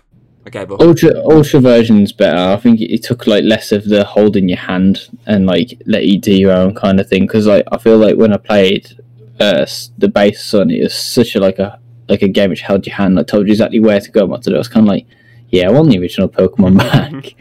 [0.47, 2.55] Okay, but Ultra Ultra version's better.
[2.55, 6.07] I think it, it took like less of the holding your hand and like let
[6.07, 7.23] you do your own kind of thing.
[7.23, 8.99] Because like I feel like when I played
[9.41, 9.67] uh,
[9.99, 12.97] the base Sun, it was such a like a like a game which held your
[12.97, 13.17] hand.
[13.17, 14.57] Like told you exactly where to go and what to do.
[14.57, 15.07] I was kind of like,
[15.51, 16.79] yeah, I want the original Pokemon
[17.23, 17.35] back.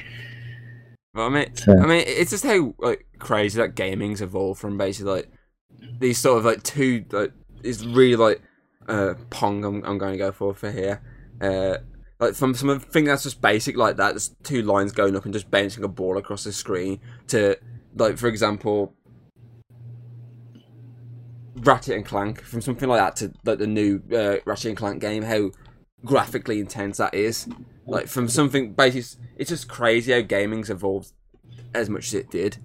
[1.14, 4.78] But I mean, So- I mean, it's just how like crazy that gaming's evolved from
[4.78, 5.32] basically like
[6.00, 7.32] these sort of like two like
[7.64, 8.42] is really like
[8.88, 9.64] uh Pong.
[9.66, 11.02] I'm, I'm going to go for for here.
[11.42, 11.78] Uh,
[12.20, 15.52] like from something that's just basic like that, just two lines going up and just
[15.52, 17.58] bouncing a ball across the screen to
[17.96, 18.94] like for example.
[21.56, 25.02] Ratchet and Clank from something like that to like the new uh, Ratchet and Clank
[25.02, 25.50] game, how
[26.06, 27.48] graphically intense that is.
[27.86, 31.12] Like from something basically, it's just crazy how gaming's evolved
[31.74, 32.58] as much as it did.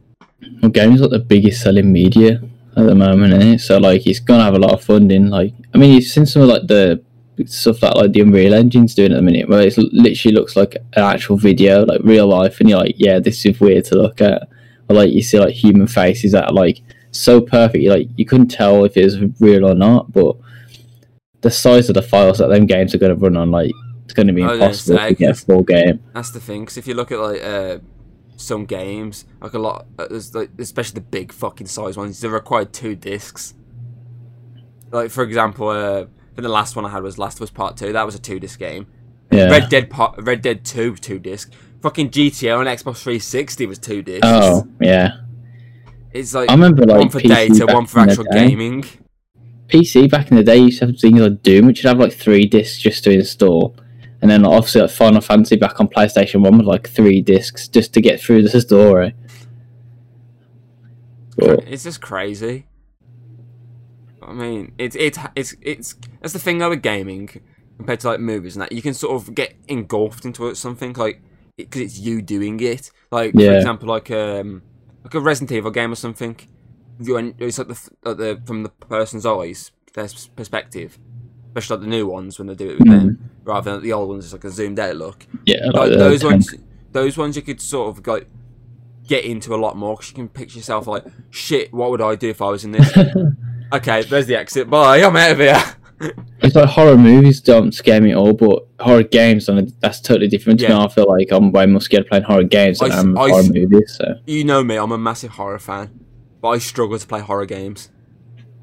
[0.60, 2.42] well, games like the biggest selling media
[2.76, 3.56] at the moment, eh?
[3.56, 5.28] So like it's gonna have a lot of funding.
[5.28, 7.02] Like I mean, you've seen some of like the
[7.46, 10.74] stuff that like the Unreal Engine's doing at the minute, where it literally looks like
[10.74, 14.20] an actual video, like real life, and you're like, yeah, this is weird to look
[14.20, 14.48] at.
[14.88, 18.84] Like you see like human faces that are like so perfect, like you couldn't tell
[18.84, 20.12] if it was real or not.
[20.12, 20.36] But
[21.42, 23.72] the size of the files that them games are gonna run on, like
[24.04, 26.02] it's gonna be I impossible say, to get a full game.
[26.14, 26.62] That's the thing.
[26.62, 27.78] Because if you look at like uh,
[28.36, 32.28] some games, like a lot, uh, there's like especially the big fucking size ones, they
[32.28, 33.54] require two discs.
[34.90, 37.92] Like for example, uh, the last one I had was Last of Us Part Two.
[37.92, 38.86] That was a two disc game.
[39.30, 39.50] Yeah.
[39.50, 41.52] Red Dead Part, Red Dead Two, two disc.
[41.80, 44.20] Fucking GTA on Xbox 360 was two discs.
[44.24, 45.16] Oh yeah,
[46.12, 48.84] it's like I remember like one for PC data, one for actual gaming.
[49.72, 52.12] PC back in the day used to have things like Doom, which would have like
[52.12, 53.74] three discs just to install,
[54.20, 57.94] and then obviously like Final Fantasy back on PlayStation One with like three discs just
[57.94, 59.14] to get through the story.
[61.36, 62.66] But It's just crazy.
[64.22, 67.30] I mean, it's it's it's it's that's the thing though with gaming
[67.78, 70.92] compared to like movies and that you can sort of get engulfed into it, something
[70.92, 71.22] like
[71.56, 72.90] because it's you doing it.
[73.10, 74.62] Like for example, like um
[75.02, 76.36] like a Resident Evil game or something.
[77.00, 80.98] You it's like the like the from the person's eyes, their perspective,
[81.48, 83.18] especially like the new ones when they do it with them, mm.
[83.44, 84.24] rather than the old ones.
[84.24, 86.54] It's like a zoomed out look yeah, like like those ones
[86.92, 88.28] those ones you could sort of like
[89.06, 92.14] get into a lot more because you can picture yourself like shit what would i
[92.14, 92.96] do if i was in this
[93.72, 95.62] okay there's the exit bye i'm out of here
[96.40, 100.26] it's like horror movies don't scare me at all, but horror games, and that's totally
[100.26, 100.78] different to Yeah.
[100.78, 100.84] me.
[100.84, 103.28] I feel like I'm way more scared of playing horror games than I, am I
[103.28, 103.94] horror movies.
[103.98, 106.00] So you know me, I'm a massive horror fan,
[106.42, 107.90] but I struggle to play horror games.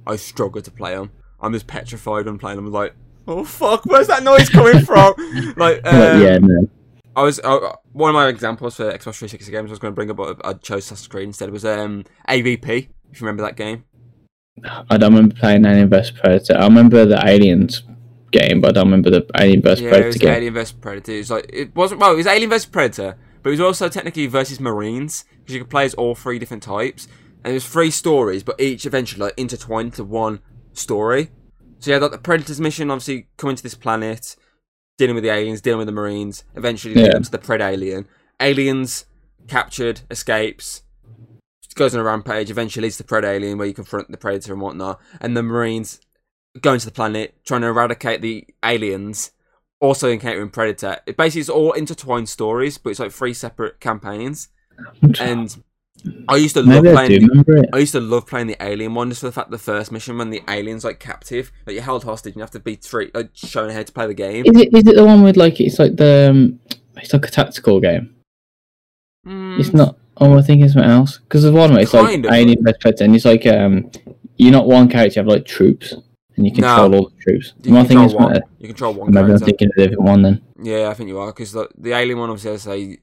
[0.06, 1.12] I struggle to play them.
[1.42, 2.68] I'm just petrified when playing them.
[2.68, 2.94] I'm like,
[3.28, 5.14] oh fuck, where's that noise coming from?
[5.58, 6.70] like, um, yeah, no.
[7.16, 9.70] I was uh, one of my examples for Xbox 360 games.
[9.70, 11.50] I was going to bring up, but I chose Assassin's Creed instead.
[11.50, 12.90] Was um AVP.
[13.12, 13.86] If you remember that game.
[14.90, 16.58] I don't remember playing Alien vs Predator.
[16.58, 17.84] I remember the Aliens
[18.32, 20.34] game, but I don't remember the Alien vs Yeah, it Predator was game.
[20.34, 21.12] Alien vs Predator.
[21.14, 22.14] It was like it wasn't well.
[22.14, 25.70] It was Alien vs Predator, but it was also technically versus Marines because you could
[25.70, 27.08] play as all three different types,
[27.44, 30.40] and it was three stories, but each eventually like intertwined to one
[30.74, 31.32] story.
[31.80, 34.36] So you had like the Predator's mission, obviously coming to this planet,
[34.98, 37.04] dealing with the aliens, dealing with the Marines, eventually Yeah.
[37.04, 38.06] leading to the Predalien.
[38.42, 39.06] Aliens
[39.48, 40.84] captured, escapes,
[41.76, 44.62] goes on a rampage, eventually leads to the Predalien where you confront the Predator and
[44.62, 46.02] whatnot, and the Marines
[46.60, 49.32] going to the planet trying to eradicate the aliens,
[49.80, 50.98] also encountering Predator.
[51.06, 54.50] It basically is all intertwined stories, but it's like three separate campaigns.
[55.22, 55.64] And
[56.28, 57.30] I used to love Maybe I playing.
[57.48, 57.70] it.
[57.74, 60.18] I used to love playing the alien one just for the fact the first mission
[60.18, 63.14] when the alien's like captive, like you're held hostage and you have to be treat,
[63.14, 64.46] like, shown how to play the game.
[64.46, 66.60] Is it is it the one with like it's like the um,
[66.98, 68.16] it's like a tactical game?
[69.28, 69.98] Mm, It's not.
[70.18, 71.18] Oh, I think it's something else.
[71.20, 72.32] Because the one where it's like Kind of.
[72.34, 73.90] Alien Predator, and it's like um,
[74.38, 75.94] you're not one character, you have like troops,
[76.36, 76.98] and you control No.
[76.98, 77.54] all the troops.
[77.64, 78.32] you Am I thinking control it's one.
[78.34, 78.42] one?
[78.60, 79.46] You control one Maybe I'm character.
[79.46, 80.42] thinking of a different one then.
[80.62, 82.98] Yeah, I think you are because the, the alien one, obviously, as I say,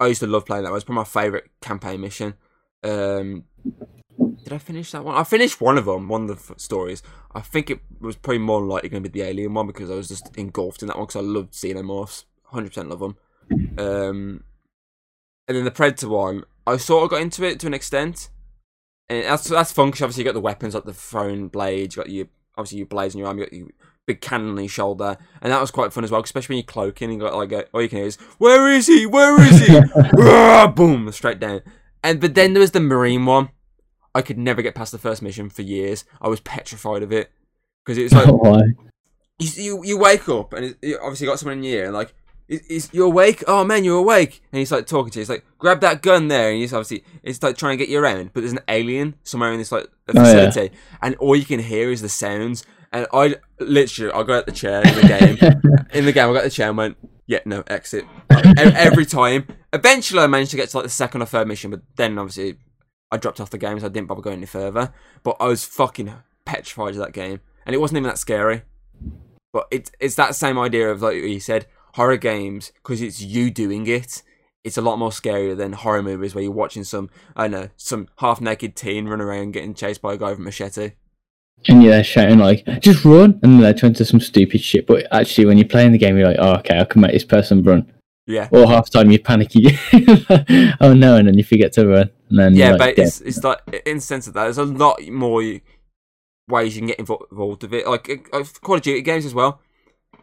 [0.00, 0.70] I used to love playing that.
[0.70, 2.34] It was probably my favorite campaign mission.
[2.82, 3.44] Um,
[4.42, 5.14] did I finish that one?
[5.14, 7.02] I finished one of them, one of the f- stories.
[7.34, 9.94] I think it was probably more likely going to be the alien one because I
[9.94, 12.24] was just engulfed in that one because I loved xenomorphs.
[12.44, 13.16] Hundred percent love them.
[13.78, 14.44] Um,
[15.46, 18.30] and then the predator one, I sort of got into it to an extent,
[19.08, 22.02] and that's that's fun because obviously you got the weapons like the thrown blades, you
[22.02, 22.26] got your
[22.60, 23.68] obviously you blades in your arm, you got your
[24.06, 26.72] big cannon on your shoulder, and that was quite fun as well, especially when you're
[26.72, 29.06] cloaking and you got like a, all you can hear is "Where is he?
[29.06, 29.80] Where is he?"
[30.74, 31.62] Boom, straight down.
[32.02, 33.50] And but then there was the marine one.
[34.14, 36.04] I could never get past the first mission for years.
[36.20, 37.30] I was petrified of it
[37.84, 38.62] because it was like Why?
[39.38, 41.94] you, you you wake up and it, you obviously got someone in your ear and
[41.94, 42.14] like
[42.50, 43.42] is, is you awake?
[43.46, 44.42] Oh man, you're awake!
[44.52, 45.22] And he's like talking to you.
[45.22, 47.98] He's like, grab that gun there, and he's obviously it's like trying to get you
[47.98, 48.32] around.
[48.34, 50.24] But there's an alien somewhere in this like Oh, yeah.
[50.50, 52.64] facility, and all you can hear is the sounds.
[52.92, 55.86] And I literally, I got out the chair in the game.
[55.94, 56.96] in the game, I got the chair and went,
[57.28, 58.04] yeah, no, exit.
[58.58, 59.46] Every time.
[59.72, 62.58] Eventually, I managed to get to like the second or third mission, but then obviously
[63.12, 64.92] I dropped off the game, so I didn't bother going any further.
[65.22, 66.12] But I was fucking
[66.44, 68.62] petrified of that game, and it wasn't even that scary.
[69.52, 73.50] But it's it's that same idea of like you said, horror games because it's you
[73.50, 74.22] doing it.
[74.62, 77.68] It's a lot more scarier than horror movies where you're watching some I don't know
[77.76, 80.92] some half naked teen run around getting chased by a guy with a machete.
[81.68, 84.62] And you're there shouting like, "Just run!" And then they're trying to do some stupid
[84.62, 84.86] shit.
[84.86, 87.24] But actually, when you're playing the game, you're like, "Oh, okay, I can make this
[87.24, 87.92] person run."
[88.26, 89.76] Yeah, Or half time you're panicking.
[90.80, 91.16] oh no!
[91.16, 92.10] And then you forget to run.
[92.30, 93.08] And then yeah, but dead.
[93.08, 95.42] it's it's like in the sense of that, there's a lot more
[96.48, 97.86] ways you can get involved with it.
[97.86, 98.30] Like
[98.62, 99.60] Call of Duty games as well.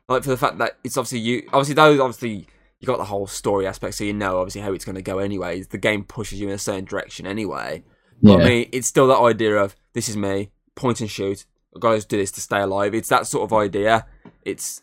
[0.10, 2.48] Like for the fact that it's obviously you, obviously those obviously
[2.80, 5.20] you got the whole story aspect, so you know obviously how it's going to go.
[5.20, 7.84] Anyways, the game pushes you in a certain direction anyway.
[8.22, 8.46] But yeah.
[8.46, 11.46] I mean, it's still that idea of this is me, point and shoot.
[11.76, 12.94] I've got to do this to stay alive.
[12.94, 14.06] It's that sort of idea.
[14.44, 14.82] It's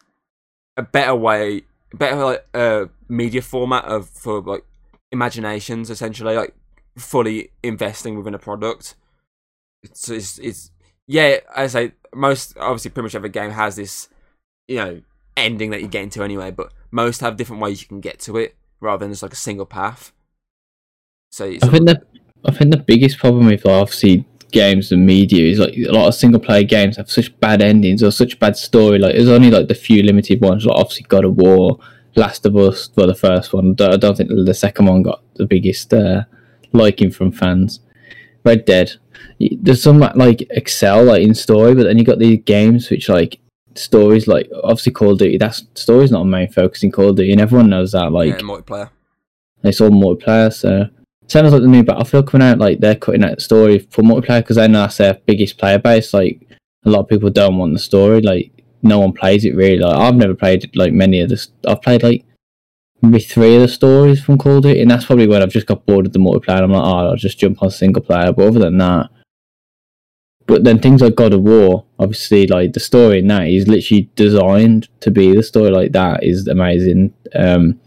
[0.76, 4.64] a better way, better like uh, media format of for like
[5.10, 6.54] imaginations essentially, like
[6.96, 8.94] fully investing within a product.
[9.82, 10.70] It's it's, it's
[11.06, 11.38] yeah.
[11.54, 14.08] As I say, most obviously pretty much every game has this,
[14.68, 15.02] you know,
[15.36, 16.50] ending that you get into anyway.
[16.50, 19.36] But most have different ways you can get to it rather than just like a
[19.36, 20.12] single path.
[21.30, 22.02] So I think the
[22.44, 26.14] I think the biggest problem with obviously games and media is like a lot of
[26.14, 28.98] single player games have such bad endings or such bad story.
[28.98, 31.80] Like there's only like the few limited ones, like obviously God of War,
[32.14, 33.74] Last of Us, well the first one.
[33.80, 36.24] I don't think the second one got the biggest uh,
[36.72, 37.80] liking from fans.
[38.44, 38.92] Red Dead,
[39.40, 43.40] there's some like excel like in story, but then you got these games which like
[43.74, 45.38] stories like obviously Call of Duty.
[45.38, 48.12] That's story's not a main focus in Call of Duty, and everyone knows that.
[48.12, 48.90] Like yeah, multiplayer.
[49.62, 50.52] it's all multiplayer.
[50.52, 50.88] So
[51.26, 54.40] sounds like the new Battlefield coming out, like they're cutting out the story for multiplayer
[54.40, 56.14] because they know that's their biggest player base.
[56.14, 56.46] Like
[56.84, 58.20] a lot of people don't want the story.
[58.20, 58.52] Like
[58.82, 59.78] no one plays it really.
[59.78, 61.48] Like I've never played like many of this.
[61.66, 62.24] I've played like
[63.02, 65.66] maybe three of the stories from Call of Duty, and that's probably when I've just
[65.66, 66.62] got bored of the multiplayer.
[66.62, 68.32] And I'm like, oh, I'll just jump on single player.
[68.32, 69.10] But other than that.
[70.46, 74.10] But then things like God of War, obviously, like the story in that is literally
[74.14, 77.14] designed to be the story like that is amazing.
[77.34, 77.80] Um,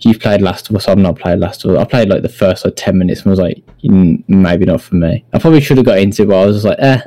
[0.00, 0.86] you've played Last of Us.
[0.86, 1.78] I've not played Last of Us.
[1.78, 4.94] I played like the first like ten minutes and was like, "Mm, maybe not for
[4.94, 5.24] me.
[5.32, 7.00] I probably should have got into it, but I was just like, eh.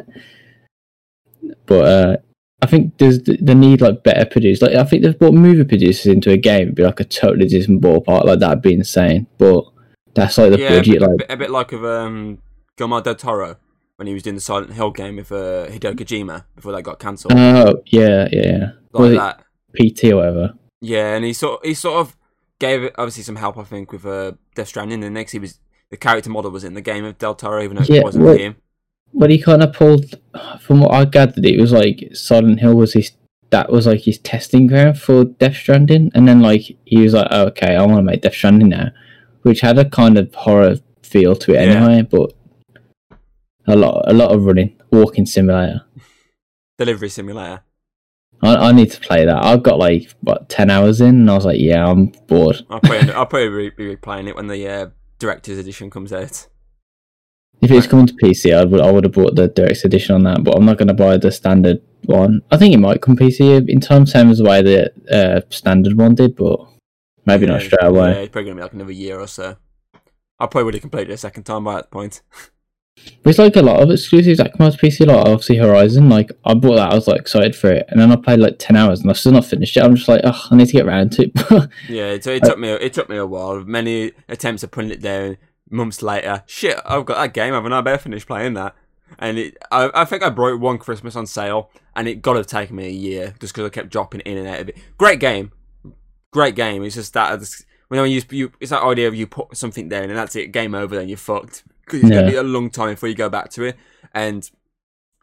[1.66, 2.18] But uh,
[2.62, 4.62] I think there's the need like better producers.
[4.62, 7.48] Like I think they've brought movie producers into a game, it'd be like a totally
[7.48, 8.26] different ballpark.
[8.26, 9.28] Like that'd be insane.
[9.38, 9.64] But
[10.16, 10.98] that's like the yeah, budget.
[10.98, 12.40] a, bit, like a, bit, a bit like of um,
[12.78, 13.58] Guillermo del Toro
[14.02, 16.98] when he was doing the Silent Hill game with uh, Hideo Kojima before that got
[16.98, 17.34] cancelled.
[17.36, 18.72] oh yeah, yeah, yeah.
[18.94, 19.44] like that.
[19.80, 20.54] PT or whatever.
[20.82, 22.18] Yeah, and he sort he sort of
[22.58, 25.04] gave it obviously some help, I think, with uh, Death Stranding.
[25.04, 25.60] And next, he was
[25.92, 28.26] the character model was in the game of Del Toro, even though Yeah, it wasn't
[28.26, 28.56] well- him.
[29.14, 30.16] But he kind of pulled,
[30.62, 33.12] from what I gathered, it was like Silent Hill was his.
[33.52, 37.28] That was like his testing ground for Death Stranding, and then like he was like,
[37.30, 38.90] oh, "Okay, I want to make Death Stranding now,"
[39.44, 41.74] which had a kind of horror feel to it Yeah.
[41.86, 42.02] anyway.
[42.10, 42.34] But
[43.72, 45.82] a lot, a lot of running, walking simulator.
[46.78, 47.62] Delivery Simulator.
[48.44, 49.44] I, I need to play that.
[49.44, 52.80] I've got like what ten hours in, and I was like, "Yeah, I'm bored." I'll
[52.80, 56.48] probably I'll probably be replaying it when the uh, director's edition comes out.
[57.62, 60.24] If it's coming to PC, I would I would have bought the director's edition on
[60.24, 62.42] that, but I'm not going to buy the standard one.
[62.50, 65.96] I think it might come PC in time, same as the way the uh, standard
[65.96, 66.60] one did, but
[67.28, 68.24] maybe not Yeah, straight Yeah, away.
[68.24, 69.58] it's probably gonna be like another year or so.
[70.40, 72.24] I probably would have completed it a second time by that point.
[73.24, 76.10] There's like a lot of exclusives that come out to PC, like obviously Horizon.
[76.10, 78.58] Like I bought that, I was like excited for it, and then I played like
[78.58, 79.84] ten hours, and I've still not finished it.
[79.84, 81.70] I'm just like, oh, I need to get around to it.
[81.90, 83.64] Yeah, it, it took me it took me a while.
[83.64, 85.38] Many attempts of putting it down.
[85.70, 87.78] Months later, shit, I've got that game, haven't I?
[87.78, 88.76] I better finish playing that.
[89.20, 92.34] And it, I, I think I brought it one Christmas on sale, and it got
[92.34, 94.70] to have taken me a year just because I kept dropping in and out of
[94.70, 94.78] it.
[94.98, 95.54] Great game,
[96.32, 96.84] great game.
[96.84, 97.40] It's just that
[97.88, 100.76] when you, you it's that idea of you put something down and that's it, game
[100.76, 100.96] over.
[100.96, 103.64] Then you're fucked because it's gonna be a long time before you go back to
[103.64, 103.78] it.
[104.14, 104.50] And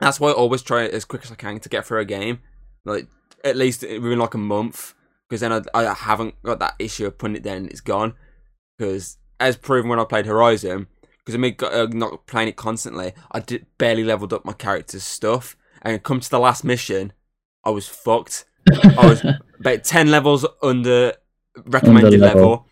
[0.01, 2.41] that's why I always try as quick as I can to get through a game,
[2.85, 3.09] like
[3.45, 4.95] at least within like a month,
[5.29, 8.14] because then I, I haven't got that issue of putting it down and it's gone.
[8.77, 10.87] Because as proven when I played Horizon,
[11.19, 14.53] because of me got, uh, not playing it constantly, I did barely leveled up my
[14.53, 17.12] character's stuff, and come to the last mission,
[17.64, 18.45] I was fucked.
[18.71, 19.25] I was
[19.61, 21.14] about ten levels under
[21.66, 22.41] recommended Under level.
[22.43, 22.66] level,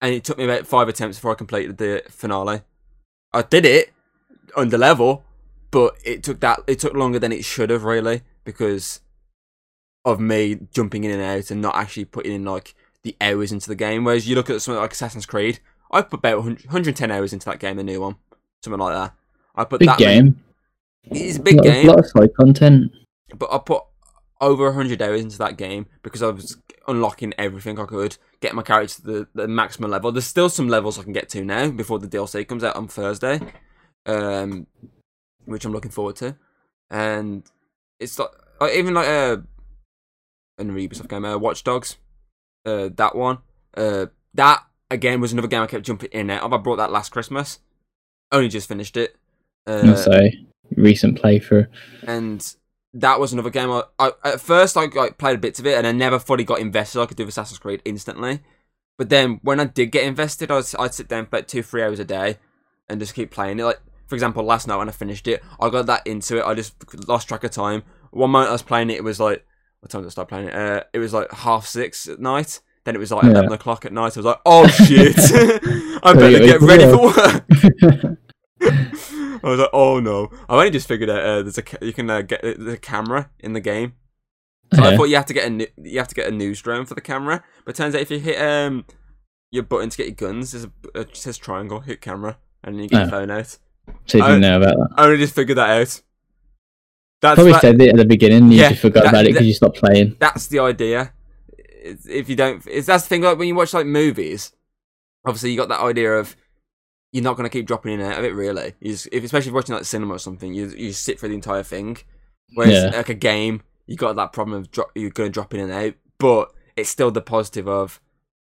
[0.00, 2.62] and it took me about five attempts before I completed the finale.
[3.34, 3.92] I did it
[4.56, 5.24] under level,
[5.70, 9.00] but it took that it took longer than it should have really because
[10.04, 13.68] of me jumping in and out and not actually putting in like the hours into
[13.68, 14.04] the game.
[14.04, 15.58] Whereas you look at something like Assassin's Creed,
[15.90, 18.16] I put about 100 110 hours into that game, the new one,
[18.62, 19.14] something like that.
[19.56, 20.42] I put big that game,
[21.10, 22.92] Many, it's a big lot, game, lot of side content.
[23.36, 23.82] but I put
[24.44, 28.62] over 100 hours into that game because I was unlocking everything I could, get my
[28.62, 30.12] character to the, the maximum level.
[30.12, 32.88] There's still some levels I can get to now before the DLC comes out on
[32.88, 33.40] Thursday,
[34.06, 34.66] um,
[35.46, 36.36] which I'm looking forward to.
[36.90, 37.44] And
[37.98, 38.28] it's like,
[38.60, 39.38] like even like uh,
[40.58, 41.96] an Ubisoft game, uh, Watch Dogs,
[42.66, 43.38] uh, that one,
[43.76, 46.52] uh, that again was another game I kept jumping in and out of.
[46.52, 47.60] I brought that last Christmas,
[48.30, 49.16] only just finished it.
[49.66, 49.96] Uh, I'll
[50.76, 51.68] recent playthrough.
[52.06, 52.54] and
[52.94, 53.70] that was another game.
[53.70, 56.60] I, I at first I like played bits of it, and I never fully got
[56.60, 57.00] invested.
[57.00, 58.40] I could do Assassin's Creed instantly,
[58.96, 61.82] but then when I did get invested, I'd, I'd sit down for about two, three
[61.82, 62.38] hours a day,
[62.88, 63.64] and just keep playing it.
[63.64, 66.44] Like for example, last night when I finished it, I got that into it.
[66.44, 66.74] I just
[67.08, 67.82] lost track of time.
[68.10, 69.44] One moment I was playing it, it was like
[69.80, 70.54] what time did I start playing it?
[70.54, 72.60] Uh, it was like half six at night.
[72.84, 73.30] Then it was like Yeah.
[73.30, 74.16] eleven o'clock at night.
[74.16, 75.16] I was like, "Oh shit!
[76.02, 76.98] I better get ready for
[78.02, 78.18] work."
[78.64, 81.92] I was like, "Oh no!" I only just figured out uh, there's a ca- you
[81.92, 83.94] can uh, get the camera in the game.
[84.72, 86.60] So I thought you have to get a nu- you have to get a news
[86.62, 88.84] drone for the camera, but turns out if you hit um
[89.50, 92.74] your button to get your guns, there's a uh, it says triangle, hit camera, and
[92.76, 93.10] then you get your Oh.
[93.20, 93.58] phone out.
[94.06, 94.88] So you didn't know about that.
[94.96, 96.00] I only just figured that out.
[97.20, 98.50] That's Probably that- said it at the beginning.
[98.50, 100.16] You Yeah, just forgot that- about it because that- you stopped playing.
[100.18, 101.12] that's the idea.
[101.58, 103.22] If you don't, it's that's the thing.
[103.22, 104.52] Like when you watch like movies,
[105.26, 106.34] obviously you got that idea of
[107.14, 108.34] you're not going to keep dropping in and out of it.
[108.34, 111.18] Really, you just, if especially if you're watching like cinema or something, you you sit
[111.20, 111.96] for the entire thing.
[112.54, 112.90] Whereas Yeah.
[112.96, 115.72] like a game, you got that problem of drop, you're going to drop in and
[115.72, 118.00] out, but it's still the positive of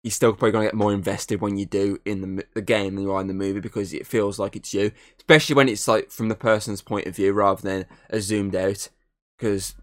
[0.03, 2.95] you're still probably going to get more invested when you do in the, the game
[2.95, 5.87] than you are in the movie because it feels like it's you, especially when it's
[5.89, 8.89] like from the person's point of view rather than a zoomed out.
[9.39, 9.75] Because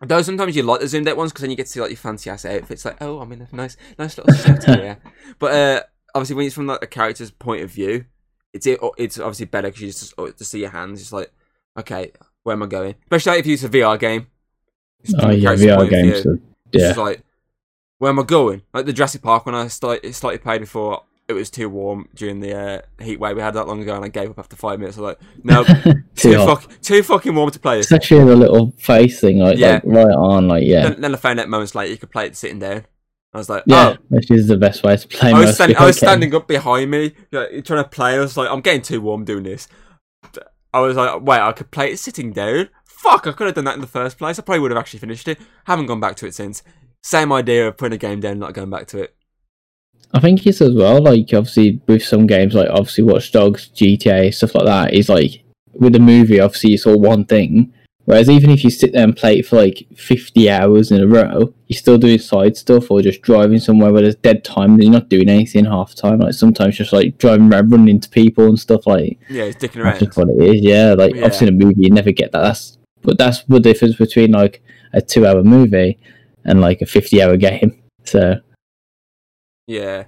[0.00, 1.90] Though sometimes you like the zoomed out ones because then you get to see like
[1.90, 2.84] your fancy ass outfits.
[2.86, 4.98] Like, oh, I'm in a nice, nice little suit here.
[5.38, 5.82] But uh,
[6.14, 8.06] obviously, when it's from like a character's point of view,
[8.54, 11.00] it's it, it's obviously better because you just oh, to see your hands.
[11.02, 11.30] It's like,
[11.78, 12.12] okay,
[12.44, 12.94] where am I going?
[13.02, 14.28] Especially if you use a VR game.
[15.02, 16.12] It's Oh yeah, VR point of view.
[16.12, 16.26] games.
[16.26, 16.42] It's
[16.72, 17.22] Yeah, just like,
[17.98, 18.62] where am I going?
[18.72, 21.02] Like the Jurassic Park when I started, slightly played before.
[21.26, 24.04] It was too warm during the uh, heat wave we had that long ago, and
[24.04, 24.98] I gave up after five minutes.
[24.98, 25.64] I was like, no,
[26.14, 27.90] too too, fuck, too fucking warm to play this.
[27.90, 29.80] Especially the little face thing, like, Yeah.
[29.82, 32.26] like right on, like yeah, Then, then I found out moments later you could play
[32.26, 32.84] it sitting down.
[33.34, 34.02] I was like, yeah, oh.
[34.08, 35.32] which is the best way to play.
[35.32, 38.14] I was, standing, I was standing up behind me, like, trying to play.
[38.14, 39.66] I was like, I'm getting too warm doing this.
[40.72, 42.68] I was like, wait, I could play it sitting down.
[42.84, 44.38] fuck, I could have done that in the first place.
[44.38, 45.38] I probably would have actually finished it.
[45.64, 46.62] Haven't gone back to it since.
[47.02, 49.16] Same idea of putting a game down, not going back to it.
[50.12, 54.32] I think it's as well, like obviously with some games like obviously Watch Dogs, GTA,
[54.32, 57.72] stuff like that, is like with a movie, obviously it's all one thing.
[58.06, 61.06] Whereas even if you sit there and play it for like fifty hours in a
[61.06, 64.82] row, you're still doing side stuff or just driving somewhere where there's dead time and
[64.82, 66.18] you're not doing anything half time.
[66.18, 69.82] Like sometimes just like driving around running into people and stuff like Yeah, it's dicking
[69.82, 70.00] around.
[70.00, 70.92] just what it is, yeah.
[70.92, 71.24] Like yeah.
[71.24, 72.42] I've seen a movie you never get that.
[72.42, 75.98] That's but that's the difference between like a two hour movie
[76.44, 77.82] and like a fifty hour game.
[78.04, 78.40] So
[79.66, 80.04] Yeah,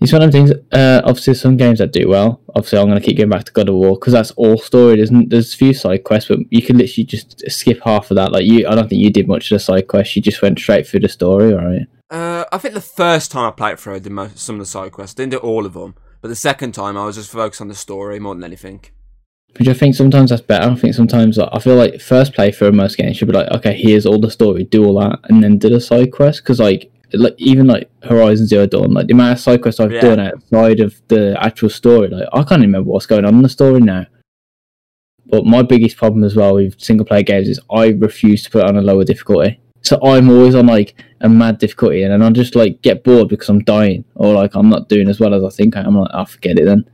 [0.00, 0.58] It's one of them things.
[0.72, 2.40] Uh, obviously, some games that do well.
[2.54, 4.96] Obviously, I'm going to keep going back to God of War because that's all story.
[4.96, 8.16] There's n- there's a few side quests, but you can literally just skip half of
[8.16, 8.32] that.
[8.32, 10.16] Like you, I don't think you did much of the side quests.
[10.16, 11.86] You just went straight through the story, right?
[12.10, 14.66] uh, I think the first time I played through, I did most, some of the
[14.66, 15.18] side quests.
[15.18, 17.68] I didn't do all of them, but the second time I was just focused on
[17.68, 18.84] the story more than anything.
[19.58, 20.70] Which I think sometimes that's better.
[20.70, 23.50] I think sometimes like, I feel like first playthrough of most games should be like,
[23.50, 26.42] okay, here's all the story, do all that, and then do the side quest.
[26.42, 29.92] Because like, like even like Horizon Zero Dawn, like the amount of side quests I've
[29.92, 30.00] Yeah.
[30.00, 33.48] done outside of the actual story, like I can't remember what's going on in the
[33.48, 34.06] story now.
[35.26, 38.64] But my biggest problem as well with single player games is I refuse to put
[38.64, 39.60] on a lower difficulty.
[39.82, 43.28] So I'm always on like a mad difficulty, and then I just like get bored
[43.28, 45.86] because I'm dying or like I'm not doing as well as I think I am.
[45.88, 46.84] I'm like, I'll forget it then.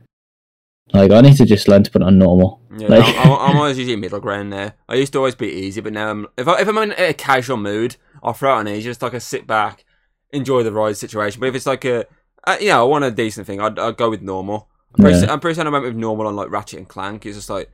[0.93, 2.61] Like I need to just learn to put on normal.
[2.77, 4.73] Yeah, Like- I'm, I'm, I'm always usually middle ground there.
[4.87, 7.13] I used to always be easy, but now I'm, if, I, if I'm in a
[7.13, 9.83] casual mood, I'll throw it on easy, just like a sit back,
[10.31, 11.39] enjoy the ride situation.
[11.39, 12.05] But if it's like a,
[12.45, 14.69] uh, you know, I want a decent thing, I'd, I'd go with normal.
[14.97, 15.31] I'm pretty, Yeah.
[15.33, 17.25] I'm pretty certain I went with normal on like Ratchet and Clank.
[17.25, 17.69] It's just like,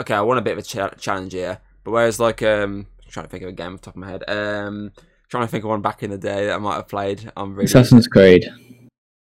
[0.00, 1.58] okay, I want a bit of a cha- challenge here.
[1.84, 4.08] But whereas like, um, trying to think of a game off the top of my
[4.10, 4.92] head, um,
[5.28, 7.30] trying to think of one back in the day that I might have played.
[7.36, 8.46] I'm really Assassin's Creed.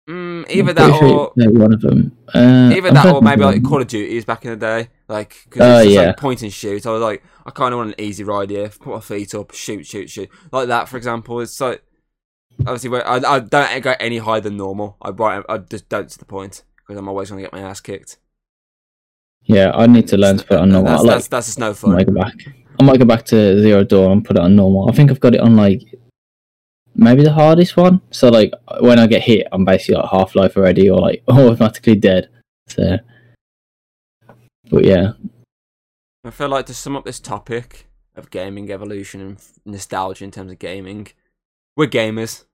[0.08, 2.16] mm, either I'm that sure or you one of them.
[2.34, 5.36] Uh, Either I'm that or maybe like Call of Duties back in the day, like
[5.44, 6.06] because Oh, it's just yeah.
[6.08, 6.86] like point and shoot.
[6.86, 8.68] I was like, I kind of want an easy ride here.
[8.68, 10.88] Put my feet up, shoot, shoot, shoot, like that.
[10.88, 11.82] For example, it's like
[12.60, 14.96] obviously I, I don't go any higher than normal.
[15.02, 17.60] I right, I just don't to the point because I'm always going to get my
[17.60, 18.18] ass kicked.
[19.42, 20.90] Yeah, I need to learn to put it on normal.
[20.90, 22.34] That's, I like, that's, that's just no I might go back.
[22.78, 24.88] I might go back to Zero Dawn and put it on normal.
[24.88, 25.82] I think I've got it on like
[26.94, 28.00] maybe the hardest one.
[28.10, 31.94] So like when I get hit, I'm basically like Half Life already, or like automatically
[31.94, 32.28] dead.
[32.66, 32.98] So,
[34.68, 35.12] but yeah,
[36.24, 37.86] I feel like to sum up this topic
[38.16, 41.06] of gaming evolution and nostalgia in terms of gaming,
[41.76, 42.45] we're gamers.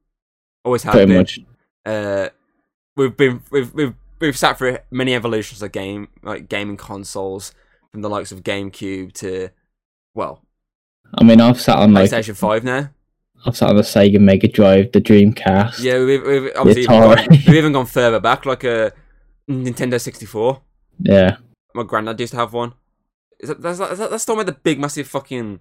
[0.64, 1.16] Always have pretty been.
[1.18, 1.40] much.
[1.86, 2.28] uh,
[2.96, 7.52] we've been we've we've we've sat through many evolutions of game like gaming consoles
[7.90, 9.48] from the likes of GameCube to
[10.14, 10.42] well
[11.18, 12.90] I mean, I've sat on like PlayStation Five now.
[13.44, 15.80] I've sat on the Sega Mega Drive, the Dreamcast.
[15.82, 18.92] Yeah, we've, we've obviously even gone, we've even gone further back, like a
[19.50, 20.62] Nintendo sixty four.
[21.00, 21.36] yeah.
[21.74, 22.74] My granddad used to have one.
[23.40, 25.54] Is that that's is that, that's the one with the big massive fucking.
[25.54, 25.60] is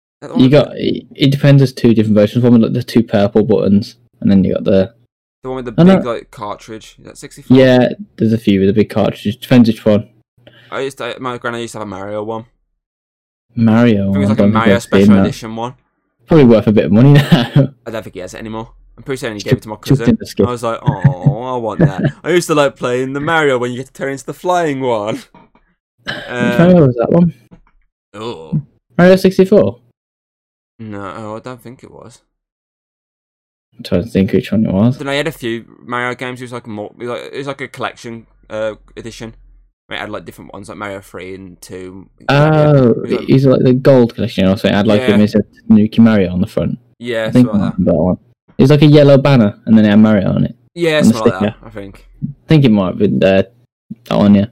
[0.00, 0.05] one
[0.36, 1.60] You got it, it depends.
[1.60, 2.42] There's two different versions.
[2.42, 4.94] One with like the two purple buttons, and then you got the
[5.42, 5.96] the one with the I know.
[5.98, 6.96] big like cartridge.
[6.98, 7.56] Is that sixty four?
[7.56, 7.90] yeah.
[8.16, 9.36] There's a few with the big cartridge.
[9.38, 10.08] Depends which one.
[10.70, 11.16] I used to.
[11.20, 12.46] My granddad used to have a Mario one.
[13.54, 14.10] Mario.
[14.10, 15.24] I think it was like a Mario Special that.
[15.26, 15.74] Edition one.
[16.26, 17.74] Probably worth a bit of money now.
[17.86, 18.72] I don't think he has it anymore.
[18.96, 20.18] I'm pretty certain he gave it to my cousin.
[20.40, 22.02] I was like, oh, I want that.
[22.24, 24.80] I used to like playing the Mario when you get to turn into the flying
[24.80, 25.16] one.
[25.16, 27.34] Which Um, Mario was that one?
[28.14, 28.62] oh
[28.96, 29.80] Mario 64.
[30.78, 32.22] No, I don't think it was.
[33.76, 34.98] I'm trying to think which one it was.
[34.98, 36.40] Then I had a few Mario games.
[36.40, 39.34] It was like more, it was like, it a collection uh, edition.
[39.90, 42.10] It had like different ones, like Mario Three and Two.
[42.28, 44.74] Oh, It was like- he's like the gold collection or something.
[44.74, 45.14] I'd like Yeah.
[45.14, 46.78] him as a Nuki Mario on the front.
[46.98, 47.84] yeah, I think like that.
[47.84, 48.18] that one.
[48.58, 50.56] It was like a yellow banner, and then it had Mario on it.
[50.74, 51.56] Yeah, on like that.
[51.62, 52.08] I think.
[52.24, 53.42] I think it might have been uh,
[54.08, 54.46] that one, yeah.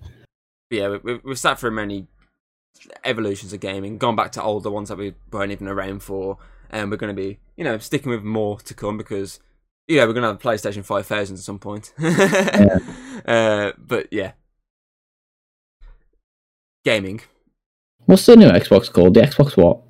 [0.71, 2.07] But yeah, we, we, we've sat through many
[3.05, 6.39] evolutions of gaming, gone back to older ones that we weren't even around for,
[6.71, 9.41] and we're going to be, you know, sticking with more to come because,
[9.89, 11.93] yeah, we're going to have a PlayStation 5000 at some point.
[13.25, 14.33] uh, but yeah.
[16.85, 17.21] Gaming.
[18.07, 19.15] What's the new Xbox called?
[19.15, 19.81] The Xbox what?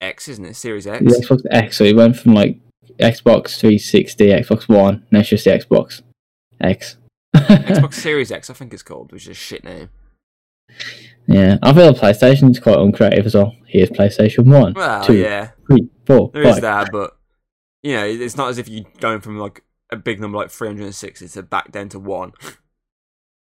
[0.00, 0.54] X, isn't it?
[0.54, 1.02] Series X?
[1.02, 1.78] The Xbox X.
[1.78, 2.60] So it went from like
[2.98, 6.02] Xbox 360, Xbox One, now it's just the Xbox
[6.60, 6.96] X.
[7.36, 9.90] Xbox Series X, I think it's called, which is a shit name.
[11.26, 13.54] Yeah, I feel PlayStation's quite uncreative as well.
[13.66, 16.62] Here's PlayStation 1, Well, 2, yeah, 3, 4, there is 5.
[16.62, 17.16] that, but,
[17.82, 21.28] you know, it's not as if you're going from like a big number like 360
[21.28, 22.32] to back down to one.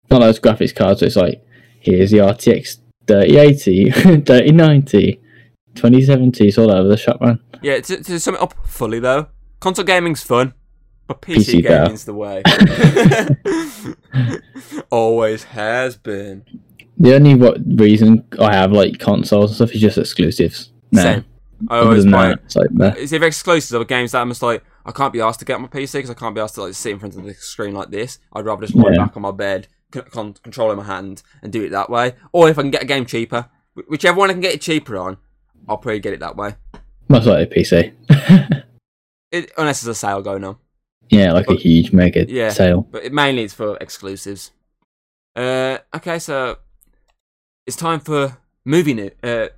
[0.10, 1.44] Not those graphics cards, it's like,
[1.80, 5.14] here's the RTX 3080, 3090,
[5.76, 7.40] 2070, it's all over the shop, man.
[7.62, 9.28] Yeah, to, to sum it up fully though,
[9.60, 10.54] console gaming's fun,
[11.08, 12.44] but PC, PC gaming's the way.
[14.92, 16.44] Always has been.
[17.00, 20.72] The only what reason I have like consoles and stuff is just exclusives.
[20.92, 21.02] No.
[21.02, 21.26] Same.
[21.70, 22.94] I Other always than buy that, it's like meh.
[22.98, 25.56] it's either exclusives or games that I'm just like I can't be asked to get
[25.56, 27.34] on my PC because I can't be asked to like sit in front of the
[27.34, 28.20] screen like this.
[28.34, 29.06] I'd rather just lie Yeah.
[29.06, 32.14] back on my bed, con- control in my hand, and do it that way.
[32.32, 34.62] Or if I can get a game cheaper, wh- whichever one I can get it
[34.62, 35.18] cheaper on,
[35.68, 36.56] I'll probably get it that way.
[37.10, 37.94] most likely PC.
[39.30, 40.56] It, unless there's a sale going on,
[41.10, 42.48] yeah, like a huge mega yeah.
[42.50, 42.84] sale.
[42.90, 44.52] but it mainly it's for exclusives.
[45.36, 46.60] Uh, okay, so
[47.68, 49.50] it's time for movie new, uh,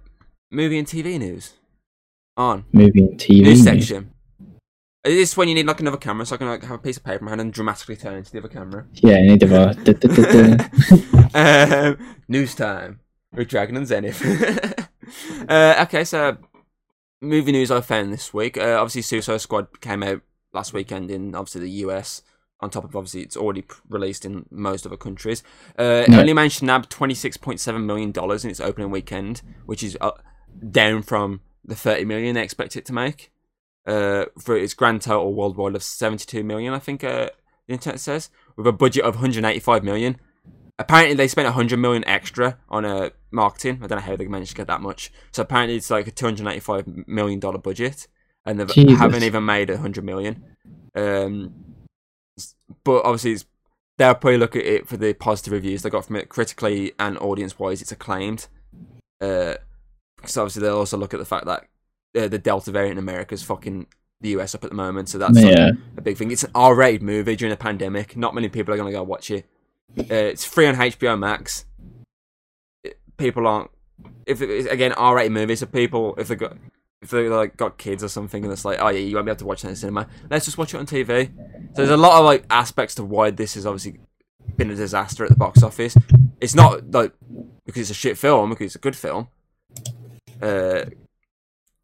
[0.52, 1.54] movie and TV news.
[2.36, 2.66] On.
[2.74, 3.44] Movie and TV.
[3.44, 4.12] news section.
[5.06, 6.98] Is this when you need like another camera so I can like have a piece
[6.98, 8.86] of paper in my hand and dramatically turn into the other camera?
[8.96, 9.74] Yeah, I need to da.
[11.94, 13.00] um, news time
[13.34, 14.22] with Dragon and Zenith.
[15.50, 16.38] uh, okay, so
[17.22, 18.58] movie news I found this week.
[18.58, 22.22] Uh, obviously, Suicide Squad came out last weekend in obviously the US.
[22.62, 25.44] On top of obviously it's already released in most other countries.
[25.78, 28.92] Uh, it only managed to nab twenty six point seven million dollars in its opening
[28.92, 30.12] weekend, which is uh,
[30.70, 33.32] down from the thirty million they expect it to make.
[33.86, 37.30] Uh, for its grand total worldwide of seventy two million, I think uh,
[37.68, 40.18] the internet says, with a budget of one hundred eighty five million.
[40.78, 43.82] Apparently, they spent 100 million extra on uh, marketing.
[43.84, 45.12] I don't know how they managed to get that much.
[45.34, 48.08] So apparently, it's like a 285 million dollar budget,
[48.46, 50.42] and they haven't even made a 100 million.
[50.96, 51.54] Um,
[52.84, 53.46] but obviously, it's,
[53.98, 57.18] they'll probably look at it for the positive reviews they got from it, critically and
[57.18, 57.82] audience-wise.
[57.82, 58.48] It's acclaimed.
[59.22, 59.56] Uh,
[60.16, 61.68] because obviously, they'll also look at the fact that
[62.18, 63.88] uh, the Delta variant in America is fucking
[64.22, 65.10] the US up at the moment.
[65.10, 65.56] So that's like,
[65.98, 66.32] a big thing.
[66.32, 68.18] It's an R-rated movie during a pandemic.
[68.18, 69.46] Not many people are going to go watch it.
[69.98, 71.66] Uh, it's free on HBO Max.
[72.84, 73.72] It- people aren't.
[74.26, 76.56] If it's again R-rated movie, so people if they got
[77.02, 79.32] if they like got kids or something, and it's like, oh yeah, you won't be
[79.32, 80.08] able to watch that in cinema.
[80.30, 81.34] Let's just watch it on TV.
[81.70, 84.00] So there's a lot of like aspects to why this has obviously
[84.58, 85.96] been a disaster at the box office.
[86.42, 87.14] It's not like
[87.66, 89.30] because it's a shit film, because it's a good film.
[90.42, 90.86] Uh,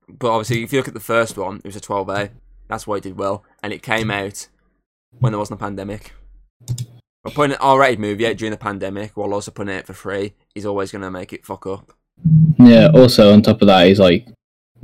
[0.07, 2.31] but obviously, if you look at the first one, it was a 12A.
[2.67, 4.47] That's why it did well, and it came out
[5.19, 6.13] when there wasn't a pandemic.
[7.23, 10.33] But putting an R-rated movie out during the pandemic while also putting it for free
[10.53, 11.93] is always going to make it fuck up.
[12.59, 12.89] yeah.
[12.93, 14.27] Also, on top of that, he's like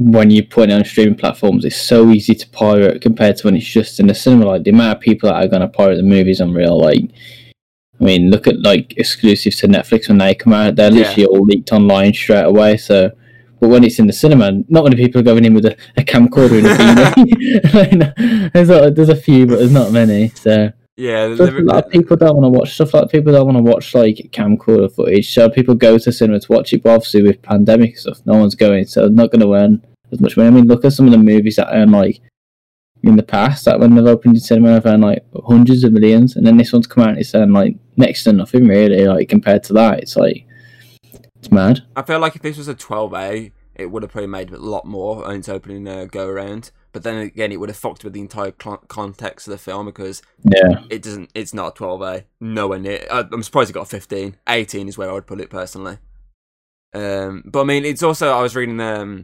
[0.10, 3.56] when you put it on streaming platforms, it's so easy to pirate compared to when
[3.56, 4.46] it's just in the cinema.
[4.46, 6.80] Like the amount of people that are going to pirate the movies unreal.
[6.80, 7.04] Like,
[8.00, 11.00] I mean, look at like exclusives to Netflix when they come out; they're Yeah.
[11.08, 12.78] literally all leaked online straight away.
[12.78, 13.12] So.
[13.60, 16.02] But when it's in the cinema, not many people are going in with a, a
[16.02, 18.52] camcorder in a beanie.
[18.54, 20.30] There's, a, there's a few, but there's not many.
[20.30, 23.58] So Yeah, Stuff the- like people don't want to watch stuff like people don't want
[23.60, 25.32] to watch like camcorder footage.
[25.32, 28.56] So people go to cinema to watch it, but obviously with pandemic stuff, no one's
[28.56, 30.48] going, so not going to earn as much money.
[30.48, 32.22] I mean, look at some of the movies that earn like
[33.04, 36.36] in the past that when they've opened in cinema have earned like hundreds of millions,
[36.36, 39.08] and then this one's come out and it's earned like next to nothing really.
[39.08, 40.46] Like compared to that, it's like
[41.38, 41.82] it's mad.
[41.96, 44.86] I feel like if this was a 12A, it would have probably made a lot
[44.86, 46.72] more on its opening uh, go around.
[46.94, 49.86] But then again, it would have fucked with the entire cl- context of the film
[49.86, 51.32] because Yeah, it doesn't.
[51.34, 52.26] It's not a 12A.
[52.42, 53.08] Nowhere near.
[53.10, 54.36] I- I'm surprised it got a 15.
[54.48, 55.98] 18 is where I would put it personally.
[56.94, 59.24] Um, but I mean, it's also I was reading um,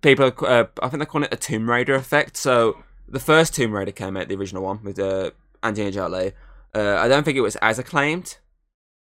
[0.00, 0.32] people.
[0.40, 2.36] Uh, I think they're calling it a Tomb Raider effect.
[2.36, 5.30] So the first Tomb Raider came out, the original one with uh,
[5.62, 6.32] Angelina Jolie.
[6.74, 8.38] Uh, I don't think it was as acclaimed.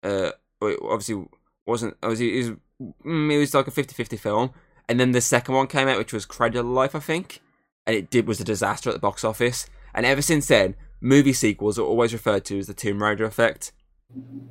[0.04, 0.32] Uh,
[0.62, 1.26] it obviously
[1.66, 1.98] wasn't.
[2.02, 2.58] Obviously, it was,
[3.06, 4.52] mm, it was like a 50-50 film.
[4.88, 7.42] And then the second one came out, which was Cradle Life, I think,
[7.86, 9.68] and it did was a disaster at the box office.
[9.94, 13.72] And ever since then, movie sequels are always referred to as the Tomb Raider effect.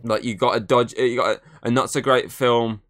[0.04, 2.82] Like you got a dodge, uh, you got a, a not so great film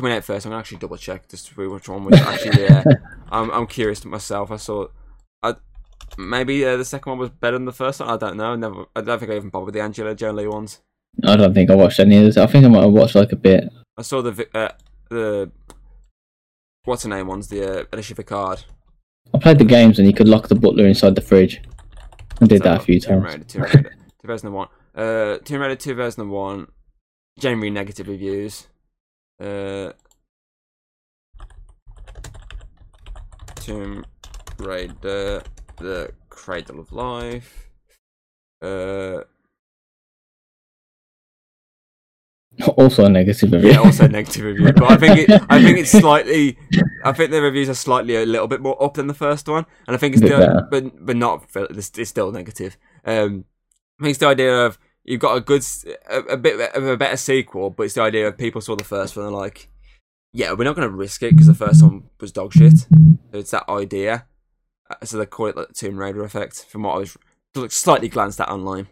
[0.00, 0.46] coming out first.
[0.46, 2.84] I'm gonna actually double check just to see which one was actually there.
[3.30, 4.50] I'm I'm curious to myself.
[4.50, 4.88] I saw,
[5.42, 5.54] I
[6.16, 8.08] maybe uh, the second one was better than the first one.
[8.08, 8.56] I don't know.
[8.56, 8.86] Never.
[8.96, 10.80] I don't think I even bothered with the Angela Jolie ones.
[11.24, 12.36] I don't think I watched any of those.
[12.36, 13.68] I think I might have watched like a bit.
[13.96, 14.72] I saw the uh,
[15.08, 15.50] the
[16.84, 17.48] what's her name ones.
[17.48, 18.64] The uh, Alicia Vikander.
[19.32, 21.62] I played the games and you could lock the butler inside the fridge.
[22.40, 23.34] I did that a few Tomb times.
[23.34, 23.90] Raider, Tomb Raider,
[24.22, 24.68] 2001.
[24.92, 26.66] Uh, Tomb Raider 2001.
[27.38, 28.66] Generally negative reviews.
[29.40, 29.92] Uh,
[33.56, 34.04] Tomb
[34.58, 35.42] Raider,
[35.78, 37.70] The Cradle of Life.
[38.62, 39.20] Uh,
[42.76, 43.70] Also a negative review.
[43.70, 44.72] yeah, also negative review.
[44.72, 46.58] But I think it, I think it's slightly.
[47.04, 49.64] I think the reviews are slightly a little bit more up than the first one,
[49.86, 50.68] and I think it's still, better.
[50.70, 51.46] but but not.
[51.54, 52.76] It's, it's still negative.
[53.06, 53.44] Um,
[53.98, 55.62] I think it's the idea of you've got a good,
[56.08, 58.84] a, a bit of a better sequel, but it's the idea of people saw the
[58.84, 59.68] first one and like,
[60.32, 62.78] yeah, we're not going to risk it because the first one was dog shit.
[62.78, 62.86] So
[63.32, 64.26] it's that idea.
[64.88, 66.64] Uh, So they call it like the Tomb Raider effect.
[66.68, 68.86] From what I was slightly glanced at online.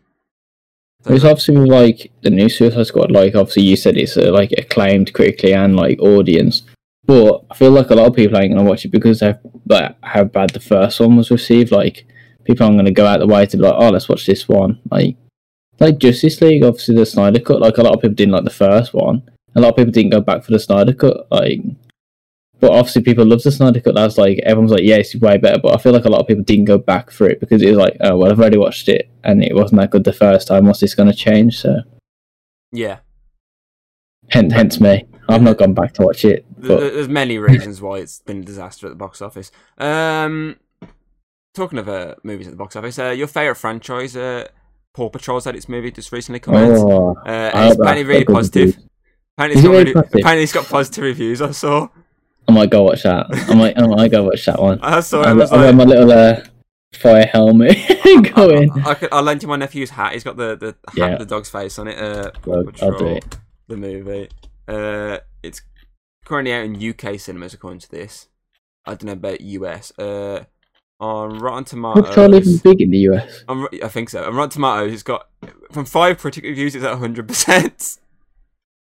[1.05, 3.13] So- It's obviously like the new Suicide Squad.
[3.13, 6.63] Like obviously you said it's uh, like acclaimed critically and like audience,
[7.05, 9.39] but I feel like a lot of people ain't gonna watch it because of
[9.69, 11.71] like how bad the first one was received.
[11.71, 12.05] Like
[12.45, 14.81] people aren't gonna go out the way to be like, oh, let's watch this one.
[14.91, 15.17] Like
[15.81, 17.61] like Justice League, obviously the Snyder Cut.
[17.61, 19.23] Like a lot of people didn't like the first one.
[19.55, 21.27] A lot of people didn't go back for the Snyder Cut.
[21.31, 21.61] Like,
[22.61, 23.95] but obviously people love the Snyder Cut.
[23.95, 25.61] That's like everyone's like, yeah, it's way better.
[25.61, 27.69] But I feel like a lot of people didn't go back for it because it
[27.69, 30.49] was like, oh well, I've already watched it and it wasn't that good the first
[30.49, 30.67] time.
[30.67, 31.61] What's this going to change?
[31.61, 31.83] So
[32.73, 32.99] yeah,
[34.31, 35.05] hence, hence me.
[35.29, 36.47] I've not gone back to watch it.
[36.57, 39.53] But there's many reasons why it's been a disaster at the box office.
[39.77, 40.57] Um,
[41.55, 44.49] talking of uh, movies at the box office, uh, your favorite franchise, uh,
[44.99, 46.71] Paw Patrol's had its movie just recently come out.
[46.73, 48.67] oh, Uh, and it's apparently really positive.
[48.75, 48.85] reviews.
[49.37, 50.21] Apparently it's, got really positive?
[50.21, 51.41] apparently it's got positive reviews.
[51.41, 51.89] I saw.
[52.49, 53.27] I might go watch that.
[53.49, 54.81] I might, I might go watch that one.
[54.83, 55.27] I saw it.
[55.29, 56.41] I was I'll like, my little uh,
[56.95, 57.77] fire helmet.
[58.35, 58.71] go in.
[58.85, 60.15] I, I, could, I lent him my nephew's hat.
[60.15, 61.11] He's got the the hat Yeah.
[61.11, 61.97] with the dog's face on it.
[61.97, 63.39] Uh, Paw I'll, I'll do it.
[63.69, 64.29] the movie.
[64.67, 65.63] Uh, it's
[66.25, 68.27] currently out in UK cinemas according to this.
[68.85, 69.97] I don't know about US.
[69.97, 70.45] Uh,
[71.01, 72.17] on Rotten Tomatoes.
[72.35, 73.45] even big in the US.
[73.49, 74.25] On, I think so.
[74.25, 75.29] On Rotten Tomatoes, it's got
[75.71, 77.99] from five critic reviews, it's at hundred percent.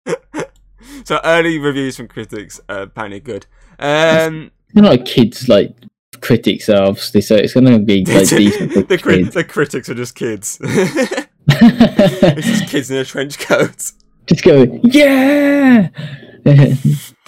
[1.05, 3.47] so early reviews from critics are apparently good.
[3.79, 5.75] Um, They're not kids like
[6.21, 9.35] critics are obviously, so it's going to be like decent the, kids.
[9.35, 10.59] the critics are just kids.
[10.63, 13.93] it's just kids in a trench coat.
[14.27, 15.89] Just go, yeah!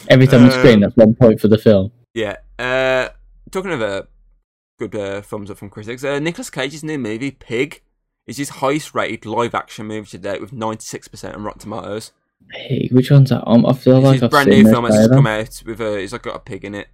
[0.09, 1.93] Every time you scream, Um, that's one point for the film.
[2.13, 2.37] Yeah.
[2.59, 3.09] Uh,
[3.51, 4.03] talking of uh,
[4.81, 7.83] good uh, thumbs up from critics, uh, Nicolas Cage's new movie Pig
[8.27, 11.61] is his highest rated live action movie to date with ninety six percent on Rotten
[11.61, 12.13] Tomatoes.
[12.53, 13.47] Hey, which one's that?
[13.47, 15.81] Um, I feel It's like his I've brand new film that's just come out with
[15.81, 15.99] a.
[15.99, 16.89] It's like got a pig in it.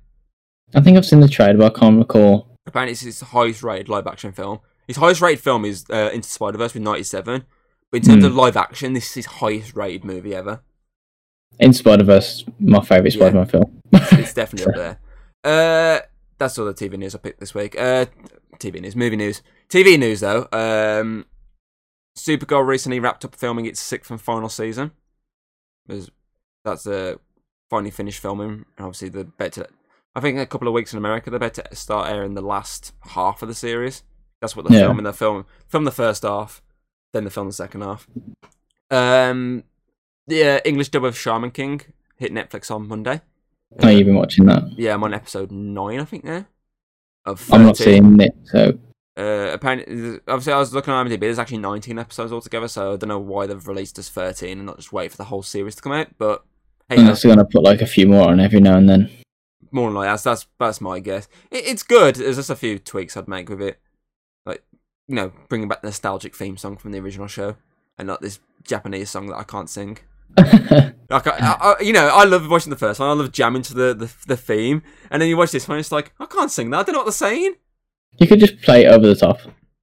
[0.75, 2.49] I think I've seen the trailer, but I can't recall.
[2.67, 4.59] Apparently, it's his highest rated live action film.
[4.89, 7.45] His highest rated film is uh, Into Spider Verse with ninety seven.
[7.93, 8.27] But in terms Hmm.
[8.31, 10.61] of live action, this is his highest rated movie ever.
[11.61, 13.21] In Spider Verse, my favourite Yeah.
[13.21, 13.83] Spider Man film.
[13.93, 14.99] It's definitely up
[15.45, 16.01] there.
[16.03, 16.05] Uh,
[16.39, 17.79] that's all the TV news I picked this week.
[17.79, 18.07] Uh,
[18.59, 20.49] TV news, movie news, TV news though.
[20.53, 21.27] Um,
[22.17, 24.93] Supergirl recently wrapped up filming its sixth and final season.
[25.87, 26.11] There's,
[26.65, 27.17] that's uh,
[27.71, 28.65] finally finished filming.
[28.77, 29.67] And obviously, the better.
[30.15, 32.41] I think in a couple of weeks in America, they're better to start airing the
[32.41, 34.03] last half of the series.
[34.41, 34.87] That's what they're Yeah.
[34.87, 35.05] filming.
[35.05, 36.63] They film film the first half,
[37.13, 38.09] then they film the second half.
[38.91, 39.65] Um,
[40.27, 41.83] the uh, English dub of Shaman King
[42.17, 43.21] hit Netflix on Monday.
[43.83, 44.63] Oh, you've been watching that.
[44.79, 46.47] Yeah, I'm on episode nine, I think now.
[47.25, 48.03] Of I'm not 13.
[48.05, 48.79] seeing it, so
[49.17, 51.21] Uh, apparently, obviously, I was looking on IMDb.
[51.21, 54.67] There's actually 19 episodes altogether, so I don't know why they've released us 13 and
[54.67, 56.09] not just wait for the whole series to come out.
[56.19, 56.45] But
[56.89, 59.11] hey, I'm also going to put like a few more on every now and then.
[59.73, 61.29] more than like that's that's that's my guess.
[61.51, 62.17] It, it's good.
[62.17, 63.81] There's just a few tweaks I'd make with it,
[64.45, 64.63] like
[65.09, 67.57] you know, bringing back the nostalgic theme song from the original show,
[67.99, 69.99] and not this Japanese song that I can't sing.
[71.09, 71.37] Like I,
[71.79, 73.09] I, you know, I love watching the first one.
[73.09, 75.79] I love jamming to the, the the theme, and then you watch this one.
[75.79, 76.79] It's like I can't sing that.
[76.79, 77.55] I don't know what they're saying.
[78.19, 79.39] you could just play it over the top.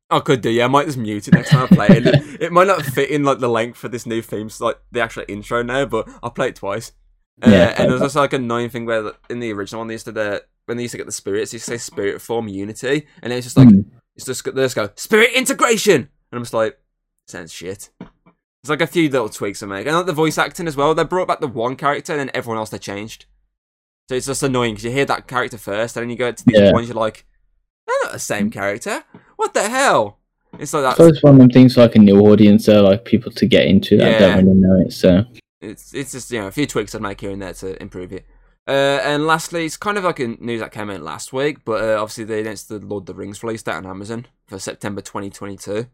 [0.09, 0.65] I could do, yeah.
[0.65, 2.05] I might just mute it next time I play it.
[2.07, 2.41] it.
[2.41, 4.99] It might not fit in like the length for this new theme, so, like the
[4.99, 6.91] actual intro now, but I'll play it twice.
[7.41, 9.93] Uh, Yeah, and there's also like a annoying thing where in the original one they
[9.93, 12.21] used to the when they used to get the spirits, they used to say spirit
[12.21, 13.79] form unity, and it's just like Hmm.
[14.17, 16.77] it's just they just go spirit integration, and I'm just like
[17.27, 17.89] sounds shit.
[18.64, 20.95] There's like a few little tweaks I make, and like the voice acting as well.
[20.95, 23.26] They brought back the one character, and then everyone else they changed.
[24.07, 26.45] So it's just annoying because you hear that character first, and then you go to
[26.45, 26.72] these Yeah.
[26.72, 27.26] ones, you're like,
[27.86, 29.03] they're not the same character.
[29.36, 30.20] What the hell?
[30.59, 30.95] It's like that.
[30.95, 33.66] So it's one of them things like a new audience, so like people to get
[33.68, 34.20] into that Yeah.
[34.36, 34.93] don't really know it.
[34.93, 35.26] So
[35.59, 38.14] it's it's just you know a few tweaks I'd make here and there to improve
[38.14, 38.26] it.
[38.66, 41.84] Uh, and lastly, it's kind of like a news that came out last week, but
[41.84, 45.01] uh, obviously they announced the Lord of the Rings release date on Amazon for September
[45.01, 45.88] 2022.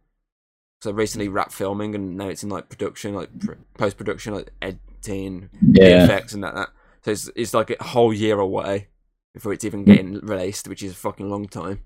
[0.81, 4.51] So recently wrapped filming and now it's in like production, like pr- post production, like
[4.61, 6.69] editing, yeah, VFX and that, that.
[7.03, 8.87] So it's it's like a whole year away
[9.33, 11.81] before it's even getting released, which is a fucking long time.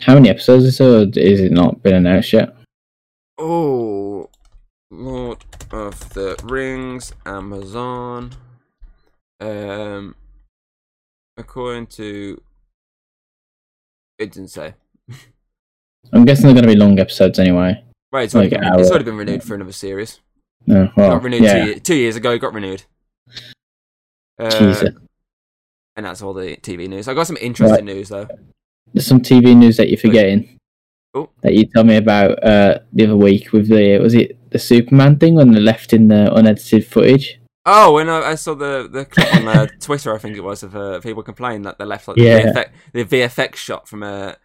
[0.00, 1.00] how many episodes is there?
[1.00, 2.54] Or is it not been announced yet?
[3.38, 4.30] Oh,
[4.90, 8.32] Lord of the Rings, Amazon.
[9.40, 10.14] Um,
[11.36, 12.40] according to,
[14.18, 14.74] it didn't say.
[16.12, 17.82] I'm guessing they're going to be long episodes anyway.
[18.12, 20.20] Right, it's already, Like been, it's already been renewed for another series.
[20.66, 22.38] No, well, got renewed yeah, two, two years ago.
[22.38, 22.84] Got renewed.
[24.38, 24.84] Uh,
[25.96, 27.08] and that's all the TV news.
[27.08, 28.28] I got some interesting news though.
[28.92, 30.58] There's some TV news that you're forgetting.
[31.14, 31.30] Oh.
[31.42, 35.18] That you told me about uh, the other week with the was it the Superman
[35.18, 37.40] thing when they left in the unedited footage?
[37.64, 40.62] Oh, when I, I saw the the clip on uh, Twitter, I think it was
[40.62, 42.52] of uh, people complaining that they left like Yeah.
[42.52, 44.36] the, VFX, the VFX shot from a,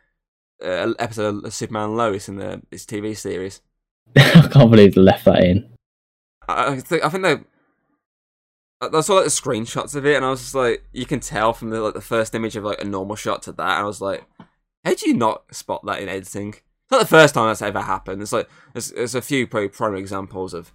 [0.64, 3.62] Uh, a episode of Superman Lois in the this TV series.
[4.18, 5.70] I can't believe they left that in.
[6.48, 7.38] I, I think I think they.
[8.82, 11.54] I saw like the screenshots of it, and I was just like, you can tell
[11.54, 13.84] from the like the first image of like a normal shot to that, and I
[13.84, 14.26] was like,
[14.84, 16.50] how do you not spot that in editing?
[16.50, 18.22] It's not the first time that's ever happened.
[18.22, 20.74] It's like there's, there's a few probably prime examples of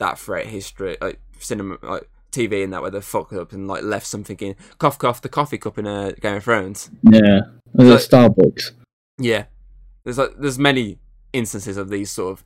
[0.00, 3.84] that threat history, like cinema, like TV and that where they fucked up and like
[3.84, 6.90] left something in cough cough the coffee cup in a Game of Thrones.
[7.04, 7.40] Yeah,
[7.72, 8.00] was Like-
[8.34, 8.72] Starbucks?
[9.18, 9.44] Yeah,
[10.04, 10.98] there's like there's many
[11.32, 12.44] instances of these sort of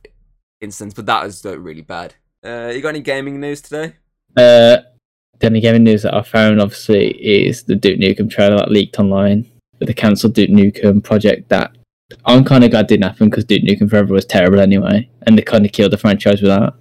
[0.61, 2.15] instances, but that is really bad.
[2.43, 3.95] Uh, you got any gaming news today?
[4.37, 4.77] Uh,
[5.39, 8.99] the only gaming news that I found, obviously, is the Duke Nukem trailer that leaked
[8.99, 9.49] online
[9.79, 11.49] with the cancelled Duke Nukem project.
[11.49, 11.75] That
[12.25, 15.41] I'm kind of glad didn't happen because Duke Nukem Forever was terrible anyway, and they
[15.41, 16.73] kind of killed the franchise with that.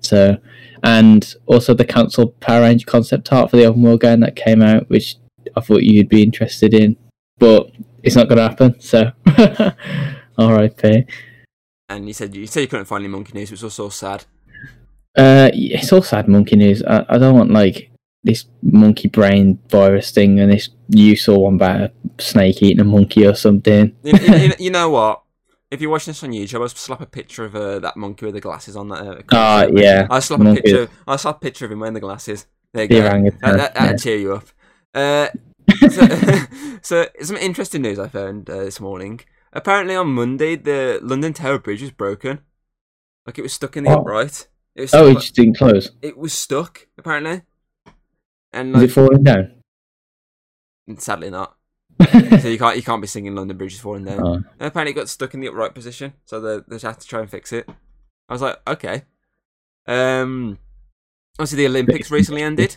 [0.00, 0.36] So,
[0.82, 4.62] and also the cancelled Power Ranger concept art for the open world game that came
[4.62, 5.16] out, which
[5.56, 6.96] I thought you'd be interested in,
[7.38, 7.70] but
[8.02, 8.80] it's not going to happen.
[8.80, 9.12] So,
[10.38, 11.04] R.I.P.
[11.88, 14.24] And you said you said you couldn't find any monkey news, which was so sad.
[15.16, 16.82] Uh, it's all sad monkey news.
[16.82, 17.90] I, I don't want like
[18.24, 22.84] this monkey brain virus thing, and this you saw one about a snake eating a
[22.84, 23.94] monkey or something.
[24.02, 25.22] You, you, you- know what?
[25.70, 28.34] If you're watching this on YouTube, I'll slap a picture of uh, that monkey with
[28.34, 28.88] the glasses on.
[28.88, 29.00] That.
[29.06, 30.60] Uh, Ah, yeah, I slap monkey.
[30.60, 30.94] a picture.
[31.06, 32.46] I slap a picture of him wearing the glasses.
[32.74, 33.30] There you the go.
[33.40, 33.96] That, that, that'd yeah.
[33.96, 34.46] cheer you up.
[34.94, 35.28] Uh,
[35.90, 36.06] so,
[36.82, 39.20] so some interesting news I found uh, this morning.
[39.52, 42.40] Apparently on Monday, the London Tower Bridge was broken.
[43.26, 44.00] Like it was stuck in the Oh.
[44.00, 44.48] upright.
[44.74, 45.90] It Oh, it just didn't close.
[46.00, 47.42] it was stuck apparently,
[48.52, 49.62] and Was like it falling down?
[50.98, 51.56] sadly not.
[52.40, 54.20] So you can't you can't be singing London Bridge is falling down.
[54.26, 54.32] Oh.
[54.34, 57.20] And apparently it got stuck in the upright position, so they they had to try
[57.20, 57.68] and fix it.
[58.28, 59.02] I was like, okay.
[59.86, 60.58] Um,
[61.38, 62.76] obviously the Olympics recently ended,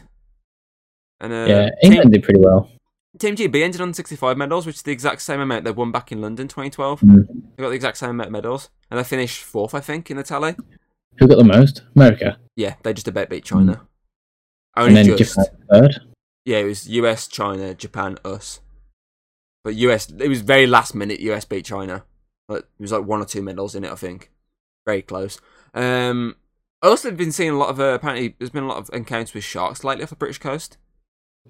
[1.21, 2.69] and uh, yeah, Team, England did pretty well.
[3.17, 5.91] Team GB ended on sixty five medals, which is the exact same amount they won
[5.91, 6.99] back in London twenty twelve.
[7.01, 7.27] Mm.
[7.55, 10.17] They got the exact same amount of medals, and they finished fourth, I think, in
[10.17, 10.55] the tally.
[11.17, 11.83] Who got the most?
[11.95, 13.87] America, Yeah, they just about beat China.
[14.75, 15.35] and Only then just.
[15.35, 15.95] Japan third.
[16.43, 18.59] Yeah, it was US, China, Japan, us.
[19.63, 21.19] But US, it was very last minute.
[21.21, 22.03] US beat China.
[22.47, 24.29] But it was like one or two medals in it, I think.
[24.85, 25.39] Very close.
[25.73, 26.35] Um,
[26.83, 27.79] I also have been seeing a lot of.
[27.79, 30.77] Uh, apparently, there's been a lot of encounters with sharks lately off the British coast.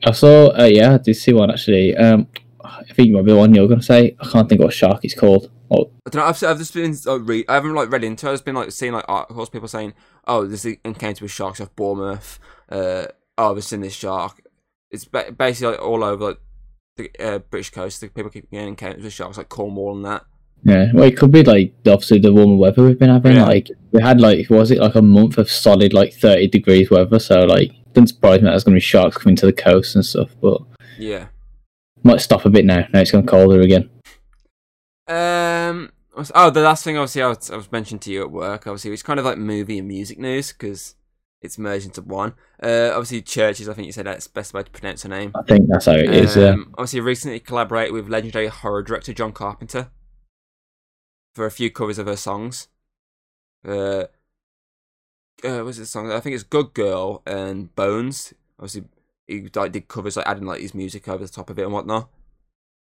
[0.04, 0.50] I saw.
[0.58, 1.96] Uh, yeah, I did see one actually.
[1.96, 2.28] Um,
[2.64, 4.16] I think it might be the one you're going to say.
[4.20, 5.52] I can't think what shark it's called.
[5.72, 6.28] Oh, I don't know.
[6.28, 6.96] I've, I've just been.
[7.08, 8.28] Uh, re- I haven't like read into.
[8.28, 8.30] it.
[8.30, 9.94] I've just been like seeing like articles, people saying,
[10.28, 12.40] "Oh, this encounter with sharks off Bournemouth."
[12.70, 13.06] Uh,
[13.38, 14.42] oh, I've seen this shark.
[14.92, 16.40] It's ba- basically like, all over like
[16.98, 18.02] the uh, British coast.
[18.02, 20.24] The people keep getting encounters with sharks, like Cornwall and that.
[20.64, 23.36] Yeah, well, it could be like obviously the warmer weather we've been having.
[23.36, 23.46] Yeah.
[23.46, 27.20] Like we had like was it like a month of solid like thirty degrees weather.
[27.20, 29.96] So like, doesn't surprise me that there's going to be sharks coming to the coast
[29.96, 30.30] and stuff.
[30.42, 30.62] But
[31.00, 31.28] Yeah.
[32.04, 32.86] might stop a bit now.
[32.94, 33.90] Now it's gone colder again.
[35.08, 35.92] Um.
[36.34, 38.68] Oh, the last thing obviously I was, I was mentioned to you at work.
[38.68, 40.96] Obviously, it's kind of like movie and music news because
[41.42, 42.34] it's merged into one.
[42.64, 43.70] Uh, obviously, CHVRCHES.
[43.70, 45.32] I think you said that's best way to pronounce her name.
[45.36, 46.38] I think that's how it is.
[46.38, 46.52] Yeah.
[46.52, 49.90] Um, obviously, recently collaborated with legendary horror director John Carpenter
[51.36, 52.70] for a few covers of her songs.
[53.68, 54.06] Uh,
[55.44, 56.12] uh what's the song?
[56.12, 58.86] I think it's "Good Girl" and "Bones." Obviously,
[59.28, 61.74] he like did covers like adding like his music over the top of it and
[61.74, 62.10] whatnot.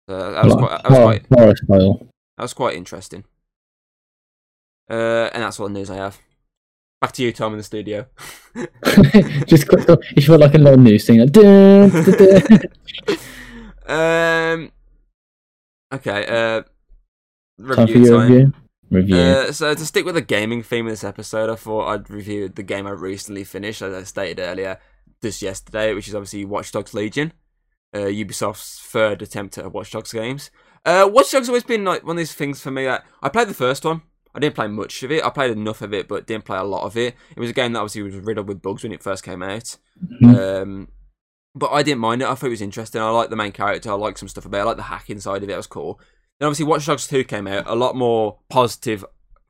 [0.09, 0.82] So that was quite.
[1.30, 1.98] That was quite.
[2.36, 3.24] That was quite interesting.
[4.90, 6.18] Uh, and that's all the news I have.
[7.00, 8.07] Back to you, Tom, in the studio.
[9.46, 11.20] Just quick, if you feel like a little news thing.
[11.20, 12.61] Like, dun, dun, dun.
[14.62, 14.72] um.
[15.92, 16.26] Okay.
[16.26, 16.62] Uh.
[16.62, 16.66] Time
[17.59, 18.32] for Review your time.
[18.32, 18.52] review.
[18.91, 19.16] Review.
[19.16, 22.49] Uh, so to stick with the gaming theme of this episode, I thought I'd review
[22.49, 24.78] the game I recently finished, as I stated earlier,
[25.22, 27.32] just yesterday, which is obviously Watch Dogs Legion,
[27.95, 30.51] uh, Ubisoft's third attempt at Watch Dogs games.
[30.85, 32.85] Uh, Watch Dogs has always been like one of these things for me.
[32.85, 34.03] That I played the first one.
[34.35, 35.24] I didn't play much of it.
[35.24, 37.14] I played enough of it, but didn't play a lot of it.
[37.37, 39.76] It was a game that obviously was riddled with bugs when it first came out.
[40.22, 40.62] Mhm.
[40.62, 40.89] Um,
[41.55, 42.28] but I didn't mind it.
[42.28, 43.01] I thought it was interesting.
[43.01, 43.91] I liked the main character.
[43.91, 44.61] I liked some stuff about it.
[44.62, 45.53] I liked the hacking side of it.
[45.53, 46.01] It was cool.
[46.41, 49.05] Then obviously Watch Dogs 2 came out, a lot more positive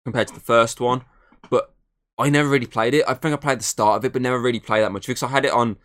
[0.04, 1.02] compared to the first one.
[1.50, 1.72] But
[2.18, 3.04] I never really played it.
[3.08, 5.22] I think I played the start of it, but never really played that much because
[5.22, 5.76] I had it on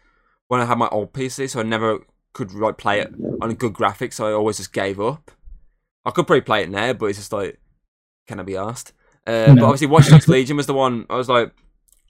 [0.47, 1.99] when I had my old PC, so I never
[2.33, 4.13] could like play it on a good graphics.
[4.13, 5.31] So I always just gave up.
[6.05, 7.59] I could probably play it now, but it's just like,
[8.27, 8.93] can I be asked?
[9.27, 11.51] Uh, But obviously, Watch Dogs Legion was the one I was like,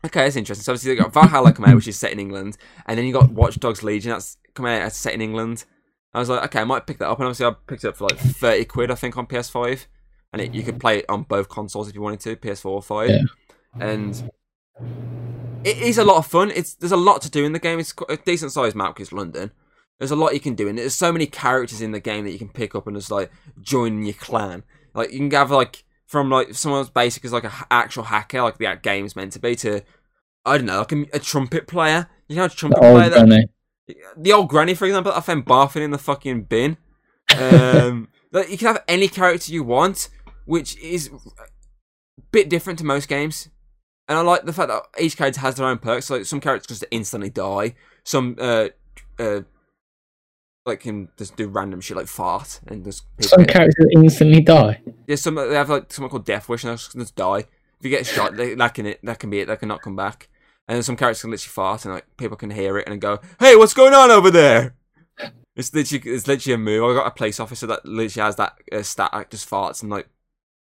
[0.05, 0.63] okay, that's interesting.
[0.63, 3.13] So obviously, you got Valhalla come out, which is set in England, and then you
[3.13, 5.65] got Watch Dogs Legion that's come out that's set in England.
[6.13, 7.97] I was like, okay, I might pick that up, and obviously, I picked it up
[7.97, 9.85] for like thirty quid, I think, on PS5,
[10.33, 12.81] and it, you could play it on both consoles if you wanted to, PS4 or
[12.81, 13.21] five, Yeah.
[13.79, 14.31] and
[15.63, 16.51] it is a lot of fun.
[16.51, 17.79] It's there's a lot to do in the game.
[17.79, 19.51] It's a decent sized map because London.
[19.99, 22.31] There's a lot you can do, and there's so many characters in the game that
[22.31, 23.29] you can pick up and just like
[23.61, 24.63] join your clan.
[24.93, 28.41] Like you can have like from like someone as basic as like an actual hacker,
[28.41, 29.81] like the game's meant to be, to
[30.45, 32.07] I don't know, like a, a trumpet player.
[32.29, 33.09] You know, a trumpet player.
[33.09, 33.49] That.
[34.17, 36.77] The old granny, for example, I found barfing in the fucking bin.
[37.37, 40.09] Um, like you can have any character you want,
[40.45, 43.49] which is a bit different to most games.
[44.07, 46.09] And I like the fact that each character has their own perks.
[46.09, 47.75] Like some characters just instantly die.
[48.03, 48.69] Some uh,
[49.19, 49.41] uh,
[50.65, 54.81] like can just do random shit like fart and just Some characters instantly die.
[55.05, 57.39] There's some they have like something called Death Wish and they just, just die.
[57.39, 59.47] If you get shot, they, that can it that can be it.
[59.47, 60.27] They cannot come back.
[60.69, 63.19] And then some characters can literally fart and like people can hear it and go,
[63.39, 64.75] "Hey, what's going on over there?"
[65.55, 66.83] It's literally it's literally a move.
[66.83, 69.91] I got a police officer that literally has that uh, stat like, just farts and
[69.91, 70.07] like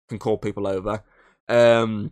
[0.08, 1.04] can call people over.
[1.48, 2.10] Um,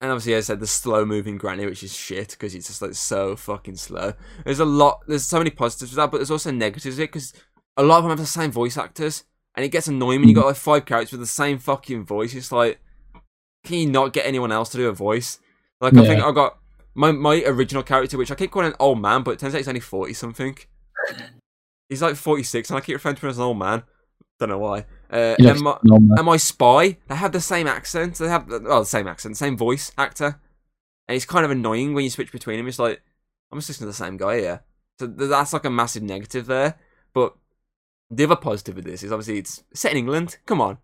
[0.00, 2.80] and obviously, as I said, the slow moving granny, which is shit because it's just
[2.80, 4.12] like so fucking slow.
[4.44, 5.00] There's a lot.
[5.08, 7.32] There's so many positives with that, but there's also negatives it because
[7.76, 9.24] a lot of them have the same voice actors,
[9.56, 12.32] and it gets annoying when you got like five characters with the same fucking voice.
[12.32, 12.80] It's like,
[13.64, 15.40] can you not get anyone else to do a voice?
[15.80, 16.58] Like I think I got
[16.94, 19.58] my my original character, which I keep calling an old man, but it turns out
[19.58, 20.56] he's only forty something.
[21.88, 23.82] He's like forty six, and I keep referring to him as an old man.
[24.38, 24.86] Don't know why.
[25.10, 25.78] Uh, and, my,
[26.16, 28.16] and my spy, they have the same accent.
[28.16, 30.40] They have the- well, the same accent, same voice actor,
[31.06, 32.66] and it's kind of annoying when you switch between them.
[32.66, 33.02] It's like
[33.52, 34.62] I'm just listening to the same guy here.
[34.98, 36.78] So that's like a massive negative there.
[37.12, 37.34] But
[38.10, 40.38] the other positive of this is obviously it's set in England.
[40.46, 40.78] Come on,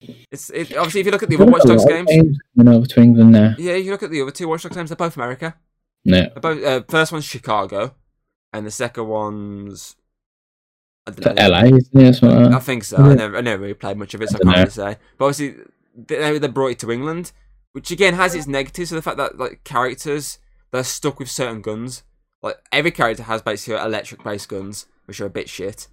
[0.00, 3.00] it's it, obviously if you look at the other Watch Dogs games, Coming over to
[3.00, 3.54] England now.
[3.58, 5.56] yeah, if you look at the other two Watch Dogs games, they're both America.
[6.04, 6.20] No.
[6.20, 7.94] They're both uh, first one's Chicago,
[8.52, 9.96] and the second one's
[11.06, 11.48] I don't know.
[11.48, 12.14] LA, isn't it?
[12.14, 12.96] Something like I think so.
[12.98, 14.96] I never, I never really played much of it, so I, can't really say.
[15.18, 15.62] But obviously,
[15.94, 17.32] they, they brought it to England,
[17.72, 18.90] which again has its negatives.
[18.90, 20.38] So the fact that like characters
[20.70, 22.02] they're stuck with certain guns.
[22.42, 25.88] Like every character has basically electric-based guns, which are a bit shit,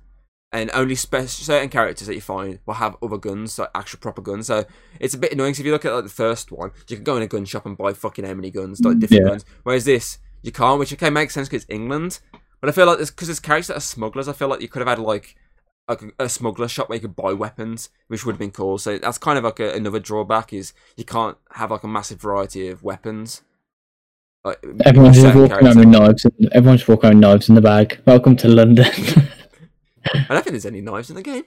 [0.54, 4.22] and only spe- certain characters that you find will have other guns, like actual proper
[4.22, 4.48] guns.
[4.48, 4.64] So
[5.00, 5.52] it's a bit annoying.
[5.54, 7.44] 'cause if you look at like the first one, you can go in a gun
[7.46, 9.30] shop and buy fucking how many guns, like different Yeah.
[9.30, 9.46] guns.
[9.64, 12.20] Whereas this, you can't, which okay makes sense because it's England.
[12.62, 14.70] But I feel like this because there's characters that are smugglers, I feel like you
[14.70, 15.36] could have had like
[15.90, 18.78] a, a smuggler shop where you could buy weapons, which would have been cool.
[18.78, 22.22] So that's kind of like a, another drawback is you can't have like a massive
[22.22, 23.42] variety of weapons.
[24.46, 26.26] Like Everyone's just walking around with knives.
[26.54, 28.00] Everyone's walking around with knives in the bag.
[28.06, 28.86] Welcome to London.
[30.06, 31.44] I don't think there's any knives in the game.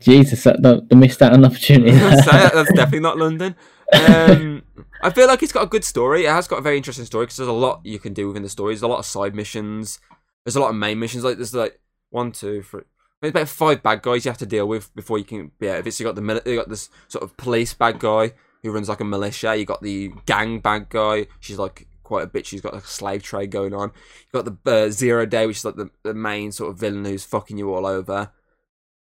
[0.00, 1.92] Jesus, that, that, they missed out on an opportunity.
[1.92, 1.98] So
[2.30, 3.54] that's definitely not London.
[3.92, 4.62] Um,
[5.02, 6.24] I feel like it's got a good story.
[6.24, 8.42] It has got a very interesting story because there's a lot you can do within
[8.42, 8.74] the story.
[8.74, 10.00] There's a lot of side missions.
[10.44, 11.22] There's a lot of main missions.
[11.22, 11.80] Like there's like
[12.10, 12.82] one, two, three.
[13.20, 15.78] There's about five bad guys you have to deal with before you can be out
[15.78, 15.94] of it.
[15.94, 18.32] So you got the you got this sort of police bad guy
[18.62, 19.56] who runs like a militia.
[19.56, 21.28] You got the gang bad guy.
[21.40, 22.46] She's like quite a bitch.
[22.46, 23.90] She's got a slave trade going on.
[24.32, 27.04] You've got the uh, zero day, which is like the, the main sort of villain
[27.04, 28.30] who's fucking you all over.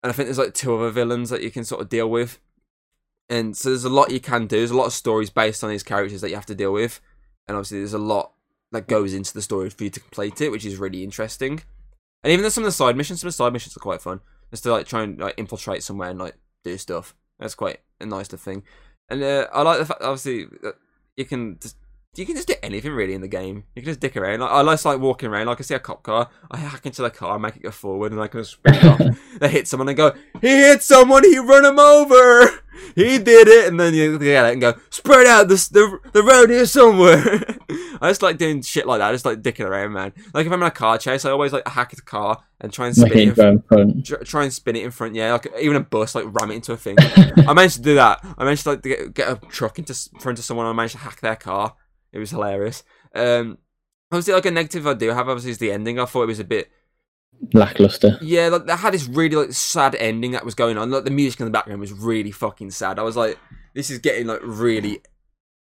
[0.01, 2.39] And I think there's like two other villains that you can sort of deal with.
[3.29, 4.57] And so there's a lot you can do.
[4.57, 7.01] There's a lot of stories based on these characters that you have to deal with.
[7.47, 8.33] And obviously there's a lot
[8.71, 11.61] that goes into the story for you to complete it, which is really interesting.
[12.23, 14.01] And even though some of the side missions, some of the side missions are quite
[14.01, 14.21] fun.
[14.51, 17.15] Just to like try and like infiltrate somewhere and like do stuff.
[17.39, 18.63] That's quite a nice little thing.
[19.09, 20.47] And uh, I like the fact obviously
[21.17, 21.77] you can just
[22.17, 23.63] you can just do anything really in the game.
[23.75, 24.39] You can just dick around.
[24.39, 25.47] Like, I like like walking around.
[25.47, 28.11] Like I see a cop car, I hack into the car, make it go forward,
[28.11, 29.01] and I can just off.
[29.39, 31.23] They hit someone and go, "He hit someone.
[31.23, 32.61] He run him over.
[32.93, 36.23] He did it." And then you get out and go, "Spread out the the, the
[36.23, 37.23] road here somewhere."
[38.01, 39.09] I just like doing shit like that.
[39.09, 40.13] I just like dicking around, man.
[40.33, 42.87] Like if I'm in a car chase, I always like hack the car and try
[42.87, 43.37] and spin it it.
[43.37, 44.05] In front.
[44.05, 45.33] tr- try and spin it in front, yeah.
[45.33, 46.97] Like even a bus, like ram it into a thing.
[46.99, 48.19] I managed to do that.
[48.37, 50.65] I managed to like to get, get a truck into front of someone.
[50.65, 51.75] I managed to hack their car.
[52.15, 52.83] It was hilarious.
[53.13, 53.59] Um,
[54.11, 55.99] obviously, like a negative I do have obviously is the ending.
[55.99, 56.71] I thought it was a bit,
[57.53, 58.17] Lackluster.
[58.21, 58.47] yeah.
[58.47, 60.89] Like they had this really like sad ending that was going on.
[60.89, 62.97] Like the music in the background was really fucking sad.
[62.97, 63.37] I was like,
[63.73, 65.01] this is getting like really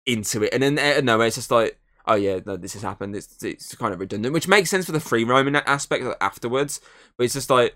[0.06, 1.78] into it, and then out of nowhere, it's just like.
[2.08, 3.16] Oh yeah, no, this has happened.
[3.16, 6.82] It's it's kind of redundant, which makes sense for the free roaming aspect like, afterwards.
[7.16, 7.76] But it's just like,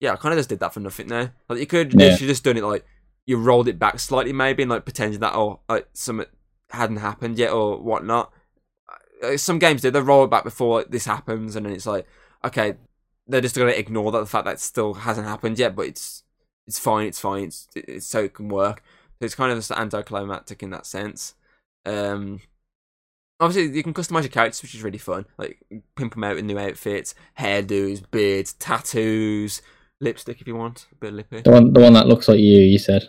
[0.00, 1.34] yeah, I kind of just did that for nothing there.
[1.50, 2.06] Like you could Yeah.
[2.08, 2.86] literally just done it like
[3.26, 6.24] you rolled it back slightly maybe and like pretended that oh like something
[6.70, 8.32] hadn't happened yet or whatnot.
[9.22, 12.06] Uh, Some games do they roll it back before this happens and then it's like
[12.44, 12.74] okay
[13.26, 16.24] they're just gonna ignore that the fact that it still hasn't happened yet, but it's
[16.66, 18.82] it's fine, it's fine, it's, it's so it can work.
[19.18, 21.34] So it's kind of just anticlimactic in that sense.
[21.86, 22.40] Um,
[23.40, 25.26] obviously you can customize your characters, which is really fun.
[25.36, 25.62] Like
[25.96, 29.62] pimp them out in new outfits, hairdos, beards, tattoos,
[30.00, 31.40] lipstick if you want, a bit of lippy.
[31.42, 32.60] The one, the one that looks like you.
[32.60, 33.08] You said.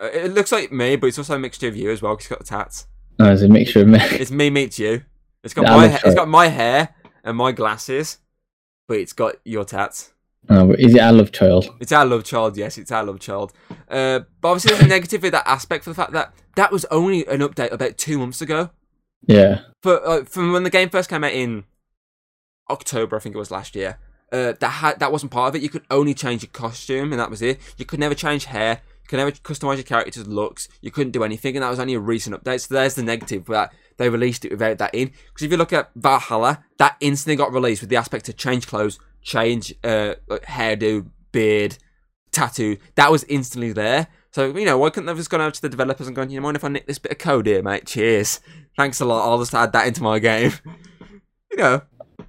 [0.00, 2.26] Uh, It looks like me, but it's also a mixture of you as well because
[2.26, 2.86] it's got the tats.
[3.18, 3.98] No, it's a mixture of me.
[4.00, 5.02] It's me meets you.
[5.42, 6.94] It's got my ha- it's got my hair
[7.24, 8.18] and my glasses,
[8.86, 10.12] but it's got your tats.
[10.50, 11.68] Oh, is it our love child?
[11.80, 13.52] It's our love child, yes, it's our love child.
[13.88, 16.84] Uh, but obviously, there's a negative with that aspect for the fact that that was
[16.86, 18.70] only an update about two months ago.
[19.26, 19.60] Yeah.
[19.82, 21.64] For uh, from when the game first came out in
[22.70, 23.98] October, I think it was last year.
[24.30, 25.62] Uh, that had that wasn't part of it.
[25.62, 27.58] You could only change your costume, and that was it.
[27.76, 28.80] You could never change hair.
[29.08, 30.68] Could never customize your character's looks.
[30.80, 32.60] You couldn't do anything, and that was only a recent update.
[32.60, 35.08] So there's the negative that they released it without that in.
[35.08, 38.66] Because if you look at Valhalla, that instantly got released with the aspect to change
[38.66, 41.78] clothes, change uh, hairdo, beard,
[42.32, 42.76] tattoo.
[42.96, 44.08] That was instantly there.
[44.30, 46.30] So you know, why couldn't they have just gone out to the developers and gone,
[46.30, 47.86] you mind if I nick this bit of code here, mate?
[47.86, 48.40] Cheers.
[48.76, 49.28] Thanks a lot.
[49.28, 50.52] I'll just add that into my game.
[51.50, 51.82] you know.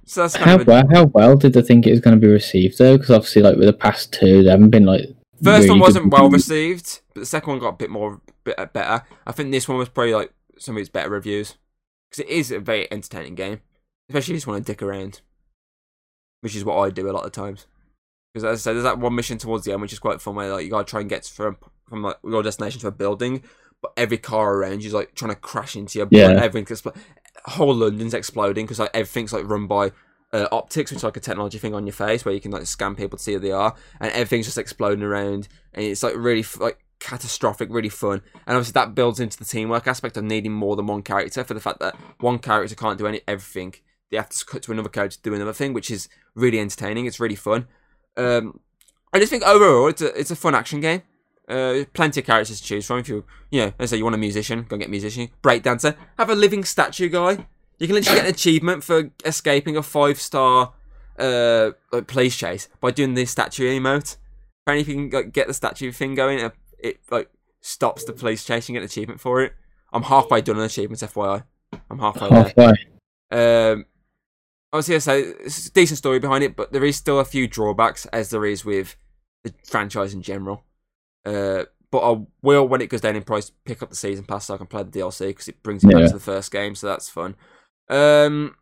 [0.06, 2.18] So that's kind How of a- well, how well did they think it was going
[2.18, 2.96] to be received though?
[2.96, 5.02] Because obviously, like with the past two, they haven't been like.
[5.42, 8.56] First really one wasn't well received, but the second one got a bit more bit
[8.72, 9.04] better.
[9.26, 11.56] I think this one was probably like some of its better reviews
[12.10, 13.60] because it is a very entertaining game,
[14.08, 15.22] especially if you just want to dick around,
[16.40, 17.66] which is what I do a lot of times.
[18.32, 20.34] Because as I said, there's that one mission towards the end which is quite fun
[20.34, 21.56] where like you gotta try and get from
[21.88, 23.42] from like your destination to a building,
[23.80, 26.08] but every car around you is like trying to crash into you.
[26.10, 26.30] Yeah.
[26.30, 26.96] everything's expl-
[27.46, 29.92] whole London's exploding because like everything's like run by
[30.32, 32.66] uh, optics, which is like a technology thing on your face where you can like
[32.66, 36.14] scan people to see who they are, and everything's just exploding around, and it's like
[36.16, 40.52] really like catastrophic, really fun, and obviously that builds into the teamwork aspect of needing
[40.52, 43.74] more than one character for the fact that one character can't do any everything.
[44.10, 47.06] They have to cut to another character to do another thing, which is really entertaining.
[47.06, 47.68] It's really fun.
[48.16, 48.60] Um,
[49.12, 51.02] I just think overall it's a it's a fun action game.
[51.48, 52.98] Uh, plenty of characters to choose from.
[52.98, 55.28] If you you know, let's say you want a musician, go get a musician.
[55.42, 57.46] Breakdancer, have a living statue guy.
[57.80, 60.74] You can literally get an achievement for escaping a five star
[61.18, 64.16] uh like police chase by doing the statue emote.
[64.64, 68.12] Apparently, if you can like, get the statue thing going, it, it like stops the
[68.12, 69.54] police chase and get an achievement for it.
[69.92, 71.44] I'm halfway done on achievements, FYI.
[71.90, 72.42] I'm halfway there.
[72.44, 72.74] Halfway.
[73.72, 73.86] Um,
[74.72, 77.48] obviously, I say it's a decent story behind it, but there is still a few
[77.48, 78.96] drawbacks, as there is with
[79.42, 80.64] the franchise in general.
[81.24, 84.46] Uh, but I will, when it goes down in price, pick up the season pass
[84.46, 86.74] so I can play the DLC because it brings it back to the first game,
[86.74, 87.34] so that's fun.
[87.90, 88.54] Um,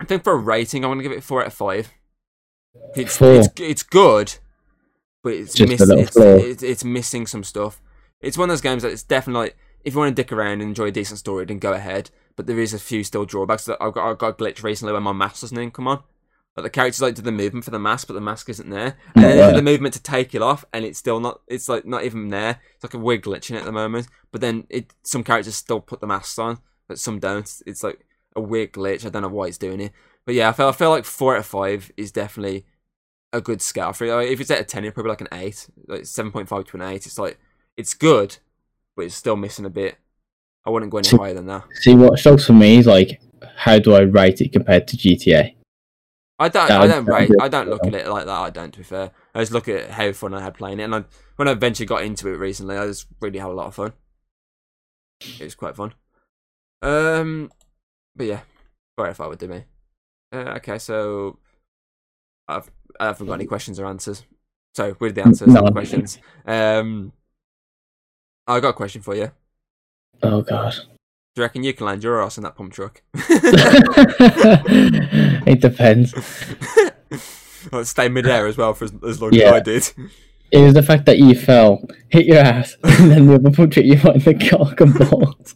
[0.00, 1.90] I think for a rating, I'm gonna give it four out of five.
[2.94, 3.32] It's Four.
[3.34, 4.34] it's it's good,
[5.22, 7.80] but it's miss, it's, it's it's missing some stuff.
[8.20, 10.52] It's one of those games that it's definitely like, if you want to dick around
[10.60, 12.10] and enjoy a decent story, then go ahead.
[12.36, 13.64] But there is a few still drawbacks.
[13.64, 16.02] That I've got I got a glitch recently when my mask doesn't even come on.
[16.56, 18.96] Like the characters like do the movement for the mask, but the mask isn't there,
[19.14, 19.50] and then they Yeah.
[19.50, 21.40] do the movement to take it off, and it's still not.
[21.48, 22.60] It's like not even there.
[22.74, 24.08] It's like a weird glitch in it at the moment.
[24.32, 26.58] But then it some characters still put the masks on,
[26.88, 27.50] but some don't.
[27.66, 28.00] It's like
[28.36, 29.04] a weird glitch.
[29.04, 29.92] I don't know why it's doing it.
[30.24, 32.64] But yeah, I feel I feel like four out of five is definitely
[33.32, 34.14] a good scale for it.
[34.14, 36.64] Like, if it's at a ten, it's probably like an eight, like seven point five
[36.66, 37.06] to an eight.
[37.06, 37.38] It's like
[37.76, 38.38] it's good,
[38.96, 39.98] but it's still missing a bit.
[40.66, 41.64] I wouldn't go any higher than that.
[41.80, 43.20] See, Watch Dogs for me is like,
[43.56, 45.54] how do I rate it compared to GTA?
[46.38, 46.68] I don't.
[46.68, 47.30] That I don't rate.
[47.40, 48.30] I don't look at it like that.
[48.30, 48.72] I don't.
[48.72, 51.04] To be fair, I just look at how fun I had playing it, and I,
[51.36, 53.92] when I eventually got into it recently, I just really had a lot of fun.
[55.20, 55.92] It was quite fun.
[56.82, 57.50] Um,
[58.20, 58.40] but yeah,
[58.98, 59.64] sorry if I would do me.
[60.30, 61.38] Uh, okay, so
[62.46, 64.24] I've I haven't got any questions or answers.
[64.74, 65.62] So with the answers, No.
[65.70, 66.18] questions.
[66.44, 67.14] Um,
[68.46, 69.30] I got a question for you.
[70.22, 70.74] Oh god.
[70.74, 70.80] Do
[71.36, 73.00] you reckon you can land your ass in that pump truck?
[75.46, 76.12] it depends.
[77.72, 79.46] well, stay midair as well for as, as long Yeah.
[79.46, 79.90] as I did.
[80.52, 83.72] It was the fact that you fell, hit your ass, and then the other pump
[83.72, 85.54] truck you in the cock and balls.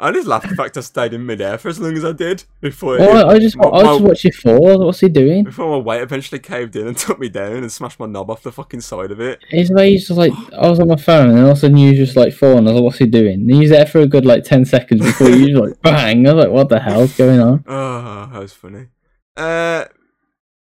[0.00, 2.44] I just laughed the fact I stayed in midair for as long as I did
[2.60, 4.84] before Oh, I, I just, my, I just my- watched you fall.
[4.86, 5.42] What's he doing?
[5.44, 8.42] before my weight eventually caved in and took me down and smashed my knob off
[8.44, 9.40] the fucking side of it.
[9.48, 11.76] His way he's just like, I was on my phone, and all of a sudden
[11.78, 12.58] you just like falling.
[12.68, 13.40] I was like, what's he doing?
[13.40, 16.26] And he was there for a good like ten seconds before you just like bang.
[16.28, 17.64] I was like, what the hell's going on?
[17.66, 18.86] Oh, that was funny.
[19.36, 19.84] Uh,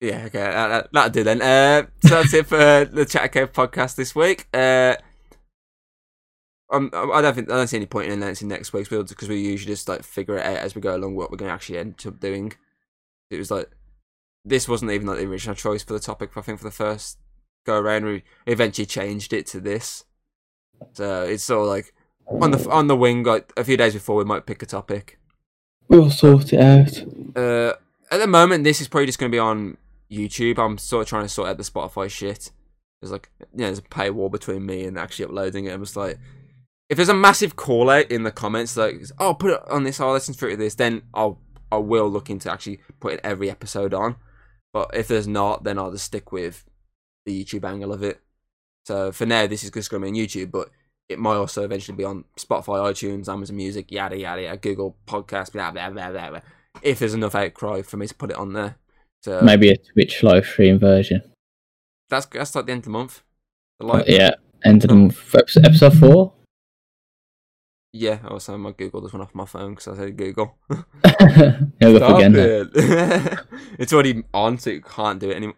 [0.00, 1.42] yeah, okay, that, that, that'll do then.
[1.42, 4.46] Uh, so that's it for the Chat Cave podcast this week.
[4.54, 4.94] Uh,
[6.70, 9.28] um, I don't think I don't see any point in announcing next week's build because
[9.28, 11.54] we usually just like figure it out as we go along what we're going to
[11.54, 12.52] actually end up doing.
[13.30, 13.70] It was like
[14.44, 16.30] this wasn't even like the original choice for the topic.
[16.36, 17.18] I think for the first
[17.64, 20.04] go around, we eventually changed it to this.
[20.92, 21.94] So it's sort of like
[22.42, 23.22] on the on the wing.
[23.22, 25.18] Like a few days before, we might pick a topic.
[25.88, 27.02] We'll sort it out.
[27.34, 27.74] Uh,
[28.10, 29.78] at the moment, this is probably just going to be on
[30.10, 30.58] YouTube.
[30.58, 32.50] I'm sort of trying to sort out the Spotify shit.
[33.00, 35.72] There's like, you know, there's a paywall between me and actually uploading it.
[35.72, 36.18] I'm just like,
[36.88, 40.00] if there's a massive call out in the comments, like, oh, put it on this,
[40.00, 41.40] I'll listen through to this, then I'll,
[41.70, 44.16] I will look into actually putting every episode on.
[44.72, 46.64] But if there's not, then I'll just stick with
[47.26, 48.20] the YouTube angle of it.
[48.86, 50.70] So for now, this is just going to be on YouTube, but
[51.08, 55.52] it might also eventually be on Spotify, iTunes, Amazon Music, yada yada yada, Google Podcast,
[55.52, 56.30] blah blah blah blah.
[56.30, 56.40] blah
[56.82, 58.76] if there's enough outcry for me to put it on there.
[59.24, 61.22] So Maybe a Twitch live stream version.
[62.08, 63.22] that's that's like the end of the month.
[63.80, 64.30] The Uh, live- yeah,
[64.64, 65.34] end of the month.
[65.34, 66.32] Episode, episode four.
[67.92, 68.18] Yeah.
[68.28, 70.56] Also, my Google this one off my phone because I said Google.
[70.70, 70.84] You'll
[71.80, 72.34] go Stop again.
[72.36, 72.68] it.
[73.78, 75.56] it's already on, so you can't do it anymore.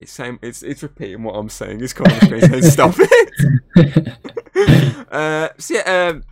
[0.00, 1.80] It's saying it's it's repeating what I'm saying.
[1.82, 4.18] It's calling the screen saying stop it.
[5.10, 6.24] uh, so yeah, um,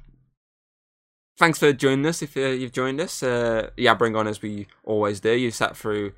[1.38, 2.22] thanks for joining us.
[2.22, 5.32] If uh, you've joined us, uh, yeah, bring on as we always do.
[5.32, 6.12] You sat through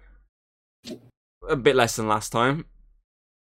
[1.49, 2.65] a bit less than last time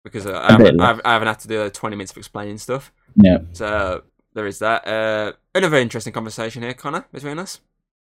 [0.02, 0.80] because uh, I, A bit haven't.
[0.80, 2.92] I've, I haven't had to do uh, 20 minutes of explaining stuff.
[3.16, 4.02] yeah, So
[4.34, 4.86] there is that.
[4.86, 7.60] Uh, another interesting conversation here, Connor, between us.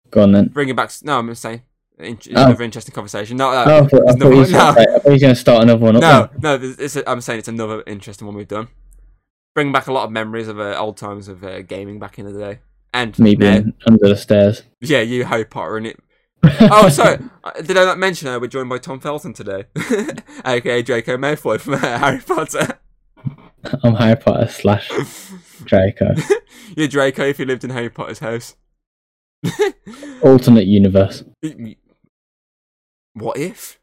[0.09, 0.47] go on then.
[0.47, 0.91] Bringing back.
[1.03, 1.61] No, I'm saying.
[1.99, 2.45] in- Oh.
[2.45, 3.37] Another interesting conversation.
[3.37, 4.57] No, uh, Oh, I thought, I it's thought, you no- was no.
[4.57, 6.59] gonna say- I thought you was going to start another one no, no.
[6.61, 8.67] It's a, I'm saying it's another interesting one we've done.
[9.53, 12.25] Bringing back a lot of memories of uh, old times of uh, gaming back in
[12.25, 12.59] the day,
[12.93, 14.63] and Me being under the stairs.
[14.79, 15.99] yeah, you Harry Potter and it.
[16.61, 17.19] Oh, sorry.
[17.43, 19.65] Uh, Did I not mention uh, we're joined by Tom Felton today,
[20.45, 22.79] aka Draco Malfoy from uh, Harry Potter.
[23.83, 24.89] I'm Harry Potter slash
[25.65, 26.15] Draco.
[26.75, 28.55] You're Draco if you lived in Harry Potter's house.
[30.23, 31.23] Alternate universe.
[33.13, 33.79] what if?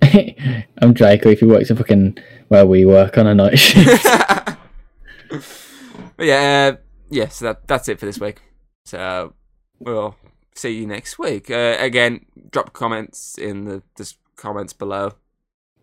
[0.82, 2.18] I'm Draco if he works at fucking
[2.48, 4.04] where we work on a night shift.
[5.28, 6.76] but yeah, uh,
[7.10, 7.28] yeah.
[7.28, 8.42] So that that's it for this week.
[8.84, 9.34] So
[9.78, 10.16] we'll
[10.54, 11.50] see you next week.
[11.50, 15.14] Uh, again, drop comments in the just comments below.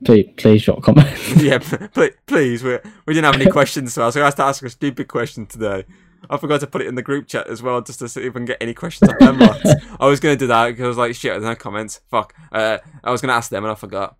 [0.05, 1.35] Please, please drop comments.
[1.41, 2.63] yeah, pl- please.
[2.63, 5.45] We we didn't have any questions so I was going to ask a stupid question
[5.45, 5.85] today.
[6.29, 8.33] I forgot to put it in the group chat as well, just to see if
[8.33, 9.39] we can get any questions off them.
[9.99, 12.01] I was gonna do that because I was like, shit, there's no comments.
[12.11, 12.33] Fuck.
[12.51, 14.17] Uh, I was gonna ask them and I forgot.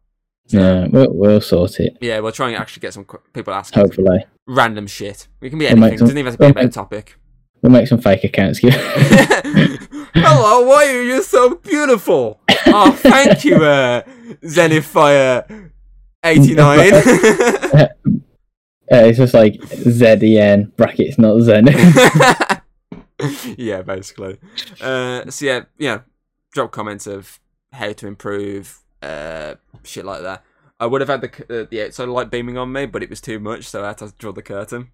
[0.48, 1.98] So, yeah, we'll, we'll sort it.
[2.02, 5.28] yeah, we'll try and actually get some qu- people asking Hopefully, random shit.
[5.42, 5.94] We can be We'll anything.
[5.94, 7.20] It some- doesn't even have to be we'll about make- topic.
[7.62, 8.60] we'll make some fake accounts.
[8.64, 12.40] Hello, why are you so beautiful?
[12.68, 14.02] Oh, thank you, uh,
[14.44, 15.72] Zenithfire
[16.24, 16.94] 89.
[16.94, 17.88] uh,
[18.92, 21.68] it's just like ZEN brackets, not Zen.
[23.58, 24.38] yeah, basically.
[24.82, 26.00] Uh, so yeah, yeah,
[26.52, 27.40] drop comments of
[27.72, 30.44] how to improve, uh, shit like that.
[30.80, 33.22] I would have had the uh, the outside light beaming on me, but it was
[33.22, 34.90] too much, so I had to draw the curtain.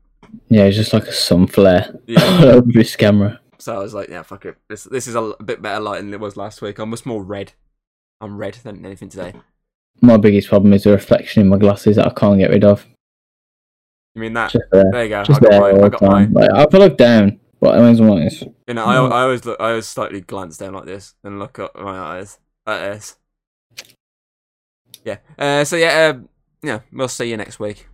[0.49, 2.41] yeah, it's just like a sun flare Yeah.
[2.45, 3.39] over this camera.
[3.57, 4.57] So I was like, yeah, fuck it.
[4.67, 6.79] This this is a bit better light than it was last week.
[6.79, 7.53] I'm much more red.
[8.21, 9.33] I'm red than anything today.
[10.01, 12.85] My biggest problem is the reflection in my glasses that I can't get rid of.
[14.13, 14.51] You mean that?
[14.51, 15.19] Just there, There you go.
[15.19, 15.83] I just got there mine.
[15.83, 16.33] I got mine.
[16.33, 19.45] Like, if I look down, but I always want is You know, I, I always
[19.45, 23.17] look, I always slightly glance down like this and look up my eyes like this.
[25.03, 25.17] Yeah.
[25.37, 26.29] Uh, so yeah, um,
[26.63, 27.87] yeah, we'll see you next week.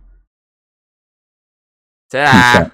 [2.10, 2.70] Ta.